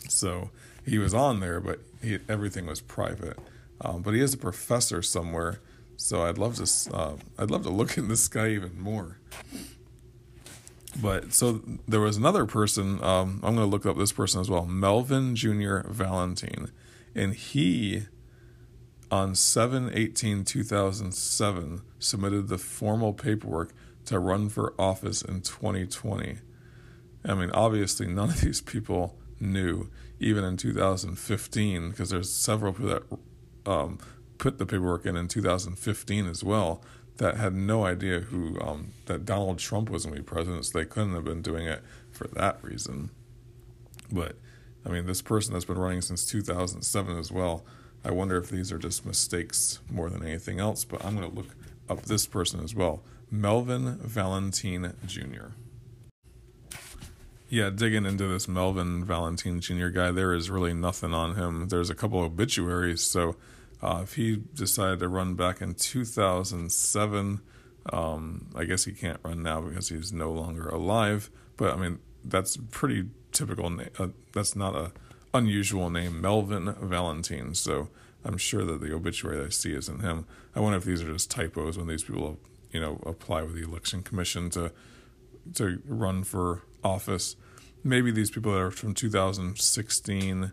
So 0.09 0.51
he 0.87 0.99
was 0.99 1.13
on 1.13 1.41
there 1.41 1.61
but 1.61 1.81
he, 2.03 2.19
everything 2.29 2.67
was 2.67 2.81
private. 2.81 3.39
Um, 3.81 4.03
but 4.03 4.15
he 4.15 4.21
is 4.21 4.35
a 4.35 4.39
professor 4.39 5.03
somewhere 5.03 5.61
so 5.97 6.23
i'd 6.23 6.39
love 6.39 6.57
to 6.57 6.95
uh, 6.95 7.17
i'd 7.39 7.51
love 7.51 7.63
to 7.65 7.71
look 7.71 7.99
at 7.99 8.09
this 8.09 8.29
guy 8.29 8.51
even 8.51 8.81
more 8.81 9.19
but 11.01 11.33
so 11.33 11.61
there 11.87 12.01
was 12.01 12.17
another 12.17 12.47
person 12.47 13.03
um, 13.03 13.41
i'm 13.43 13.55
going 13.55 13.57
to 13.57 13.65
look 13.65 13.87
up 13.87 13.97
this 13.97 14.13
person 14.13 14.41
as 14.41 14.51
well 14.51 14.65
melvin 14.67 15.35
jr 15.35 15.81
valentine. 15.89 16.71
And 17.17 17.35
he 17.35 18.07
on 19.11 19.35
7 19.35 19.91
18 19.93 20.45
2007 20.45 21.83
submitted 21.99 22.49
the 22.49 22.59
formal 22.59 23.13
paperwork 23.13 23.73
to 24.07 24.19
run 24.19 24.49
for 24.49 24.75
office 24.79 25.23
in 25.23 25.41
2020 25.41 26.39
i 27.25 27.35
mean 27.35 27.51
obviously 27.53 28.07
none 28.07 28.31
of 28.31 28.41
these 28.41 28.61
people 28.61 29.17
knew 29.41 29.89
even 30.19 30.45
in 30.45 30.57
2015 30.57 31.91
because 31.91 32.11
there's 32.11 32.33
several 32.33 32.73
people 32.73 32.89
that 32.89 33.03
um, 33.71 33.99
put 34.39 34.59
the 34.59 34.67
paperwork 34.67 35.07
in 35.07 35.17
in 35.17 35.29
2015 35.29 36.27
as 36.27 36.43
well 36.43 36.83
that 37.19 37.37
had 37.37 37.55
no 37.55 37.85
idea 37.85 38.21
who 38.21 38.61
um, 38.61 38.93
that 39.07 39.25
donald 39.25 39.59
trump 39.59 39.89
was 39.89 40.05
going 40.05 40.17
to 40.17 40.23
be 40.23 40.27
president 40.27 40.65
so 40.65 40.79
they 40.79 40.85
couldn't 40.85 41.15
have 41.15 41.25
been 41.25 41.43
doing 41.43 41.67
it 41.67 41.83
for 42.11 42.27
that 42.29 42.59
reason 42.63 43.11
but 44.11 44.37
i 44.85 44.89
mean 44.89 45.07
this 45.07 45.23
person 45.23 45.53
that's 45.53 45.65
been 45.65 45.79
running 45.79 46.03
since 46.03 46.27
2007 46.27 47.19
as 47.19 47.31
well 47.31 47.65
I 48.07 48.11
wonder 48.11 48.37
if 48.37 48.51
these 48.51 48.71
are 48.71 48.79
just 48.79 49.07
mistakes 49.07 49.81
more 49.91 50.11
than 50.11 50.23
anything 50.23 50.61
else, 50.61 50.85
but 50.85 51.03
I'm 51.03 51.17
going 51.17 51.29
to 51.29 51.35
look 51.35 51.57
up 51.89 52.03
this 52.03 52.27
person 52.27 52.63
as 52.63 52.75
well 52.75 53.03
Melvin 53.31 53.99
Valentine 53.99 54.95
Jr. 55.07 55.49
Yeah, 57.49 57.71
digging 57.71 58.05
into 58.05 58.27
this 58.27 58.47
Melvin 58.47 59.05
Valentine 59.05 59.61
Jr. 59.61 59.89
guy, 59.89 60.11
there 60.11 60.35
is 60.35 60.51
really 60.51 60.75
nothing 60.75 61.15
on 61.15 61.35
him. 61.35 61.69
There's 61.69 61.91
a 61.91 61.95
couple 61.95 62.21
obituaries, 62.21 63.03
so 63.03 63.37
uh, 63.85 64.01
if 64.03 64.15
he 64.15 64.37
decided 64.55 65.01
to 65.01 65.09
run 65.09 65.35
back 65.35 65.61
in 65.61 65.75
2007, 65.75 67.41
um, 67.93 68.47
I 68.57 68.65
guess 68.65 68.85
he 68.85 68.93
can't 68.93 69.21
run 69.23 69.43
now 69.43 69.61
because 69.61 69.91
he's 69.91 70.11
no 70.11 70.33
longer 70.33 70.67
alive. 70.69 71.31
But 71.59 71.75
I 71.75 71.77
mean, 71.77 71.99
that's 72.25 72.57
pretty 72.57 73.11
typical. 73.31 73.79
Uh, 73.99 74.09
that's 74.33 74.57
not 74.57 74.75
a 74.75 74.93
unusual 75.35 75.91
name, 75.91 76.23
Melvin 76.23 76.75
Valentine. 76.81 77.55
So 77.55 77.91
I'm 78.25 78.39
sure 78.39 78.65
that 78.65 78.81
the 78.81 78.95
obituary 78.95 79.45
I 79.45 79.51
see 79.51 79.75
isn't 79.75 80.01
him. 80.01 80.27
I 80.57 80.61
wonder 80.61 80.79
if 80.79 80.85
these 80.85 81.03
are 81.03 81.13
just 81.13 81.31
typos 81.31 81.77
when 81.77 81.87
these 81.87 82.05
people, 82.05 82.39
you 82.73 82.81
know, 82.81 83.03
apply 83.05 83.43
with 83.43 83.55
the 83.55 83.65
election 83.65 84.03
commission 84.03 84.49
to 84.51 84.73
to 85.57 85.83
run 85.85 86.25
for 86.25 86.63
office. 86.83 87.37
Maybe 87.83 88.11
these 88.11 88.31
people 88.31 88.53
that 88.53 88.61
are 88.61 88.71
from 88.71 88.95
2016, 88.95 90.53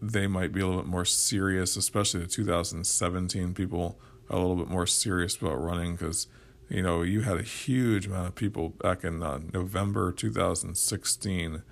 they 0.00 0.26
might 0.26 0.52
be 0.52 0.60
a 0.60 0.66
little 0.66 0.82
bit 0.82 0.90
more 0.90 1.04
serious, 1.04 1.76
especially 1.76 2.20
the 2.20 2.26
2017 2.26 3.54
people 3.54 3.98
a 4.28 4.36
little 4.36 4.56
bit 4.56 4.68
more 4.68 4.86
serious 4.86 5.36
about 5.36 5.62
running 5.62 5.92
because 5.92 6.26
you 6.68 6.82
know 6.82 7.02
you 7.02 7.22
had 7.22 7.38
a 7.38 7.42
huge 7.42 8.06
amount 8.06 8.28
of 8.28 8.34
people 8.34 8.70
back 8.70 9.04
in 9.04 9.22
uh, 9.22 9.38
November 9.52 10.10
2016 10.12 11.62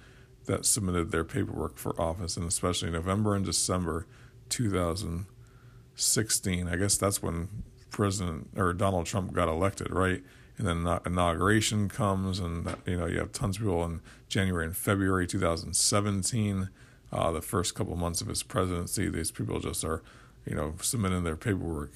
that 0.47 0.65
submitted 0.65 1.11
their 1.11 1.25
paperwork 1.25 1.77
for 1.77 2.01
office, 2.01 2.37
and 2.37 2.47
especially 2.47 2.91
November 2.91 3.35
and 3.35 3.45
December 3.45 4.07
2016. 4.51 6.69
I 6.69 6.77
guess 6.77 6.97
that's 6.97 7.21
when 7.23 7.49
President 7.91 8.51
or 8.57 8.73
Donald 8.73 9.07
Trump 9.07 9.33
got 9.33 9.49
elected, 9.49 9.91
right? 9.91 10.23
And 10.57 10.67
then 10.67 10.87
inauguration 11.05 11.89
comes, 11.89 12.39
and 12.39 12.77
you 12.87 12.97
know 12.97 13.07
you 13.07 13.19
have 13.19 13.33
tons 13.33 13.57
of 13.57 13.63
people 13.63 13.85
in 13.85 14.01
January 14.29 14.67
and 14.67 14.77
February 14.77 15.27
2017. 15.27 16.69
Uh, 17.15 17.31
the 17.31 17.41
first 17.41 17.75
couple 17.75 17.97
months 17.97 18.21
of 18.21 18.27
his 18.27 18.43
presidency, 18.43 19.09
these 19.09 19.31
people 19.31 19.61
just 19.61 19.85
are, 19.85 20.03
you 20.45 20.55
know, 20.55 20.75
submitting 20.81 21.23
their 21.23 21.37
paperwork 21.37 21.93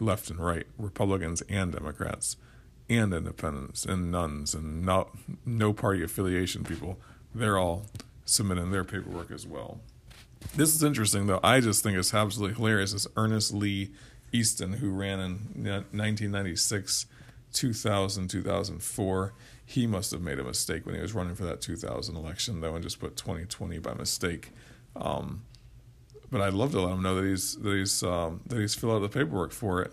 left 0.00 0.28
and 0.30 0.40
right, 0.40 0.66
Republicans 0.76 1.42
and 1.48 1.72
Democrats, 1.72 2.36
and 2.90 3.14
independents 3.14 3.84
and 3.86 4.10
nuns 4.10 4.52
and 4.54 4.84
no 4.84 5.08
no 5.46 5.72
party 5.72 6.02
affiliation 6.02 6.64
people 6.64 6.98
they're 7.34 7.58
all 7.58 7.86
submitting 8.24 8.70
their 8.70 8.84
paperwork 8.84 9.30
as 9.30 9.46
well. 9.46 9.80
This 10.54 10.74
is 10.74 10.82
interesting, 10.82 11.26
though. 11.26 11.40
I 11.42 11.60
just 11.60 11.82
think 11.82 11.96
it's 11.96 12.12
absolutely 12.12 12.56
hilarious. 12.56 12.92
It's 12.92 13.06
Ernest 13.16 13.54
Lee 13.54 13.90
Easton, 14.32 14.74
who 14.74 14.90
ran 14.90 15.20
in 15.20 15.32
1996, 15.64 17.06
2000, 17.52 18.28
2004. 18.28 19.32
He 19.64 19.86
must 19.86 20.10
have 20.10 20.20
made 20.20 20.38
a 20.38 20.44
mistake 20.44 20.84
when 20.84 20.94
he 20.94 21.00
was 21.00 21.14
running 21.14 21.34
for 21.34 21.44
that 21.44 21.60
2000 21.60 22.16
election, 22.16 22.60
though, 22.60 22.74
and 22.74 22.82
just 22.82 23.00
put 23.00 23.16
2020 23.16 23.78
by 23.78 23.94
mistake. 23.94 24.50
Um, 24.96 25.44
but 26.30 26.40
I'd 26.40 26.54
love 26.54 26.72
to 26.72 26.80
let 26.80 26.92
him 26.92 27.02
know 27.02 27.14
that 27.16 27.28
he's 27.28 27.56
that 27.56 27.72
he's 27.74 28.02
um, 28.02 28.40
that 28.46 28.58
he's 28.58 28.74
filled 28.74 28.94
out 28.94 29.00
the 29.00 29.08
paperwork 29.08 29.52
for 29.52 29.82
it. 29.82 29.92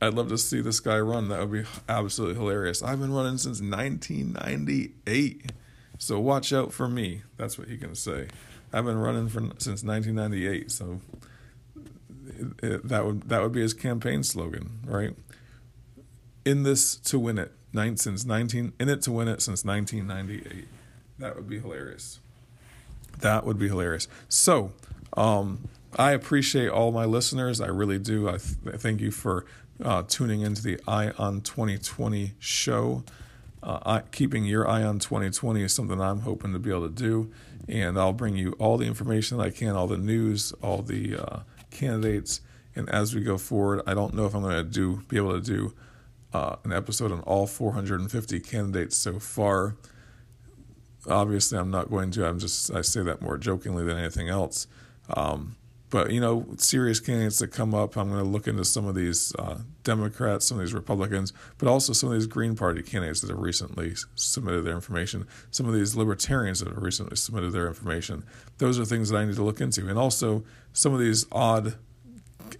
I'd 0.00 0.14
love 0.14 0.28
to 0.30 0.38
see 0.38 0.60
this 0.60 0.80
guy 0.80 0.98
run. 0.98 1.28
That 1.28 1.40
would 1.40 1.52
be 1.52 1.68
absolutely 1.88 2.36
hilarious. 2.36 2.82
I've 2.82 2.98
been 2.98 3.12
running 3.12 3.38
since 3.38 3.60
1998. 3.60 5.52
So 5.98 6.18
watch 6.18 6.52
out 6.52 6.72
for 6.72 6.88
me. 6.88 7.22
That's 7.36 7.56
what 7.56 7.68
he 7.68 7.76
can 7.76 7.94
say. 7.94 8.26
I've 8.72 8.84
been 8.84 8.98
running 8.98 9.28
for 9.28 9.40
since 9.58 9.84
1998. 9.84 10.70
So 10.72 11.00
it, 12.62 12.88
that 12.88 13.04
would 13.04 13.28
that 13.28 13.42
would 13.42 13.52
be 13.52 13.60
his 13.60 13.74
campaign 13.74 14.22
slogan, 14.22 14.80
right? 14.84 15.14
In 16.44 16.64
this 16.64 16.96
to 16.96 17.18
win 17.18 17.38
it, 17.38 17.52
nine, 17.72 17.96
since 17.96 18.24
nineteen 18.24 18.72
in 18.78 18.88
it 18.88 19.02
to 19.02 19.12
win 19.12 19.28
it 19.28 19.42
since 19.42 19.64
nineteen 19.64 20.06
ninety 20.06 20.38
eight. 20.38 20.68
That 21.18 21.36
would 21.36 21.48
be 21.48 21.60
hilarious. 21.60 22.20
That 23.20 23.44
would 23.44 23.58
be 23.58 23.68
hilarious. 23.68 24.08
So, 24.28 24.72
um, 25.16 25.68
I 25.96 26.12
appreciate 26.12 26.68
all 26.68 26.90
my 26.90 27.04
listeners. 27.04 27.60
I 27.60 27.68
really 27.68 27.98
do. 27.98 28.28
I, 28.28 28.38
th- 28.38 28.80
thank 28.80 29.00
you 29.00 29.10
for 29.10 29.44
uh, 29.84 30.02
tuning 30.08 30.40
into 30.40 30.62
the 30.62 30.80
Eye 30.88 31.12
on 31.18 31.42
2020 31.42 32.32
show. 32.38 33.04
Uh, 33.62 33.78
I, 33.84 34.00
keeping 34.10 34.44
your 34.44 34.68
eye 34.68 34.82
on 34.82 34.98
2020 34.98 35.62
is 35.62 35.72
something 35.72 36.00
I'm 36.00 36.20
hoping 36.20 36.52
to 36.52 36.58
be 36.58 36.70
able 36.70 36.88
to 36.88 36.94
do, 36.94 37.30
and 37.68 37.98
I'll 37.98 38.12
bring 38.12 38.36
you 38.36 38.52
all 38.58 38.76
the 38.76 38.86
information 38.86 39.38
I 39.38 39.50
can, 39.50 39.76
all 39.76 39.86
the 39.86 39.98
news, 39.98 40.52
all 40.62 40.82
the 40.82 41.16
uh, 41.16 41.40
candidates, 41.70 42.40
and 42.74 42.88
as 42.88 43.14
we 43.14 43.20
go 43.20 43.38
forward, 43.38 43.82
I 43.86 43.94
don't 43.94 44.14
know 44.14 44.26
if 44.26 44.34
I'm 44.34 44.42
going 44.42 44.56
to 44.56 44.64
do 44.64 45.02
be 45.08 45.16
able 45.16 45.40
to 45.40 45.40
do 45.40 45.74
uh, 46.32 46.56
an 46.64 46.72
episode 46.72 47.12
on 47.12 47.20
all 47.20 47.46
450 47.46 48.40
candidates 48.40 48.96
so 48.96 49.18
far. 49.18 49.76
Obviously, 51.08 51.58
I'm 51.58 51.70
not 51.70 51.90
going 51.90 52.10
to. 52.12 52.26
I'm 52.26 52.38
just 52.38 52.72
I 52.72 52.80
say 52.82 53.02
that 53.02 53.20
more 53.20 53.36
jokingly 53.36 53.84
than 53.84 53.98
anything 53.98 54.28
else. 54.28 54.66
Um, 55.10 55.56
but 55.92 56.10
you 56.10 56.20
know, 56.20 56.46
serious 56.56 57.00
candidates 57.00 57.38
that 57.40 57.48
come 57.48 57.74
up, 57.74 57.98
I'm 57.98 58.08
going 58.08 58.24
to 58.24 58.28
look 58.28 58.48
into 58.48 58.64
some 58.64 58.86
of 58.86 58.94
these 58.94 59.34
uh, 59.38 59.58
Democrats, 59.84 60.46
some 60.46 60.58
of 60.58 60.64
these 60.64 60.72
Republicans, 60.72 61.34
but 61.58 61.68
also 61.68 61.92
some 61.92 62.08
of 62.08 62.14
these 62.14 62.26
Green 62.26 62.56
Party 62.56 62.82
candidates 62.82 63.20
that 63.20 63.28
have 63.28 63.38
recently 63.38 63.92
submitted 64.14 64.62
their 64.62 64.74
information, 64.74 65.26
some 65.50 65.68
of 65.68 65.74
these 65.74 65.94
Libertarians 65.94 66.60
that 66.60 66.68
have 66.68 66.82
recently 66.82 67.14
submitted 67.14 67.52
their 67.52 67.66
information. 67.66 68.24
Those 68.56 68.80
are 68.80 68.86
things 68.86 69.10
that 69.10 69.18
I 69.18 69.26
need 69.26 69.36
to 69.36 69.42
look 69.42 69.60
into, 69.60 69.86
and 69.86 69.98
also 69.98 70.44
some 70.72 70.94
of 70.94 70.98
these 70.98 71.26
odd, 71.30 71.74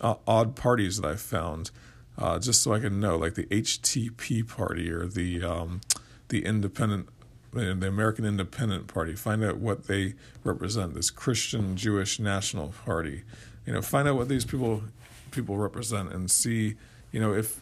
uh, 0.03 0.17
odd 0.27 0.55
parties 0.55 1.01
that 1.01 1.09
I've 1.09 1.23
found, 1.23 1.71
uh, 2.19 2.39
just 2.39 2.63
so 2.63 2.73
I 2.73 2.81
can 2.81 3.01
know, 3.01 3.17
like 3.17 3.35
the 3.35 3.47
HTP 3.47 4.47
party 4.47 4.91
or 4.91 5.07
the 5.07 5.43
um, 5.43 5.81
the 6.29 6.45
Independent 6.45 7.09
the 7.53 7.87
American 7.87 8.25
Independent 8.25 8.87
Party. 8.87 9.15
Find 9.15 9.45
out 9.45 9.59
what 9.59 9.87
they 9.87 10.15
represent. 10.43 10.95
This 10.95 11.11
Christian 11.11 11.77
Jewish 11.77 12.19
National 12.19 12.69
Party. 12.85 13.23
You 13.67 13.75
know, 13.75 13.83
find 13.83 14.09
out 14.09 14.17
what 14.17 14.29
these 14.29 14.45
people 14.45 14.83
people 15.31 15.57
represent 15.57 16.13
and 16.13 16.31
see. 16.31 16.77
You 17.13 17.21
know, 17.21 17.35
if 17.35 17.61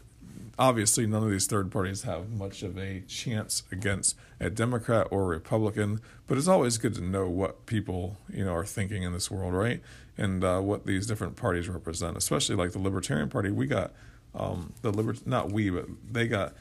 obviously 0.59 1.07
none 1.07 1.23
of 1.23 1.31
these 1.31 1.47
third 1.47 1.73
parties 1.73 2.03
have 2.03 2.31
much 2.31 2.63
of 2.63 2.79
a 2.79 3.01
chance 3.09 3.63
against 3.73 4.15
a 4.39 4.51
Democrat 4.51 5.09
or 5.11 5.27
Republican, 5.27 6.01
but 6.27 6.37
it's 6.37 6.47
always 6.47 6.79
good 6.79 6.95
to 6.95 7.01
know 7.01 7.29
what 7.29 7.67
people 7.67 8.19
you 8.33 8.45
know 8.45 8.55
are 8.55 8.67
thinking 8.67 9.03
in 9.03 9.13
this 9.13 9.31
world, 9.31 9.55
right? 9.55 9.81
And 10.17 10.45
uh, 10.45 10.61
what 10.61 10.87
these 10.87 11.07
different 11.07 11.37
parties 11.37 11.69
represent, 11.69 12.17
especially 12.17 12.55
like 12.55 12.73
the 12.73 12.79
Libertarian 12.79 13.29
Party. 13.29 13.51
We 13.51 13.67
got 13.67 13.93
um, 14.35 14.73
the 14.83 14.93
liber 14.93 15.15
not 15.27 15.53
we, 15.53 15.71
but 15.71 15.87
they 16.11 16.29
got 16.29 16.55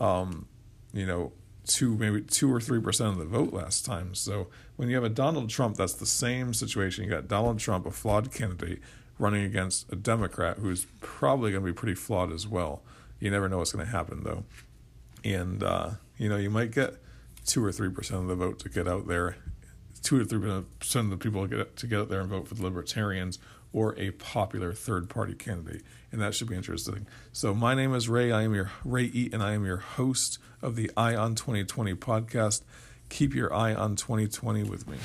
um, 0.00 0.46
you 0.92 1.06
know 1.06 1.32
two 1.66 1.96
maybe 1.96 2.22
two 2.22 2.52
or 2.52 2.60
three 2.60 2.80
percent 2.80 3.10
of 3.10 3.18
the 3.18 3.24
vote 3.24 3.52
last 3.52 3.84
time. 3.84 4.14
So 4.14 4.48
when 4.76 4.88
you 4.88 4.94
have 4.94 5.04
a 5.04 5.08
Donald 5.08 5.50
Trump, 5.50 5.76
that's 5.76 5.94
the 5.94 6.06
same 6.06 6.54
situation. 6.54 7.04
You 7.04 7.10
got 7.10 7.28
Donald 7.28 7.58
Trump, 7.58 7.86
a 7.86 7.90
flawed 7.90 8.32
candidate, 8.32 8.80
running 9.18 9.44
against 9.44 9.92
a 9.92 9.96
Democrat 9.96 10.58
who's 10.58 10.86
probably 11.00 11.50
going 11.50 11.64
to 11.64 11.72
be 11.72 11.76
pretty 11.76 11.94
flawed 11.94 12.32
as 12.32 12.46
well. 12.46 12.82
You 13.18 13.30
never 13.30 13.48
know 13.48 13.58
what's 13.58 13.72
going 13.72 13.84
to 13.84 13.90
happen 13.90 14.22
though, 14.22 14.44
and 15.24 15.62
uh, 15.62 15.90
you 16.18 16.28
know 16.28 16.36
you 16.36 16.50
might 16.50 16.70
get 16.70 16.94
two 17.44 17.64
or 17.64 17.72
three 17.72 17.90
percent 17.90 18.20
of 18.20 18.26
the 18.28 18.36
vote 18.36 18.58
to 18.60 18.68
get 18.68 18.86
out 18.86 19.06
there. 19.06 19.36
Two 20.02 20.20
or 20.20 20.24
three 20.24 20.62
percent 20.78 21.06
of 21.06 21.10
the 21.10 21.16
people 21.16 21.44
get 21.46 21.76
to 21.76 21.86
get 21.86 21.98
out 21.98 22.08
there 22.08 22.20
and 22.20 22.30
vote 22.30 22.46
for 22.46 22.54
the 22.54 22.62
Libertarians 22.62 23.38
or 23.72 23.98
a 23.98 24.10
popular 24.12 24.72
third 24.72 25.08
party 25.08 25.34
candidate. 25.34 25.82
And 26.12 26.20
that 26.20 26.34
should 26.34 26.48
be 26.48 26.56
interesting. 26.56 27.06
So, 27.32 27.54
my 27.54 27.74
name 27.74 27.94
is 27.94 28.08
Ray. 28.08 28.32
I 28.32 28.42
am 28.42 28.54
your 28.54 28.70
Ray 28.84 29.04
Eat, 29.04 29.34
and 29.34 29.42
I 29.42 29.52
am 29.52 29.64
your 29.64 29.78
host 29.78 30.38
of 30.62 30.76
the 30.76 30.90
Eye 30.96 31.14
on 31.14 31.34
2020 31.34 31.94
podcast. 31.94 32.62
Keep 33.08 33.34
your 33.34 33.52
eye 33.52 33.74
on 33.74 33.96
2020 33.96 34.64
with 34.64 34.88
me. 34.88 34.96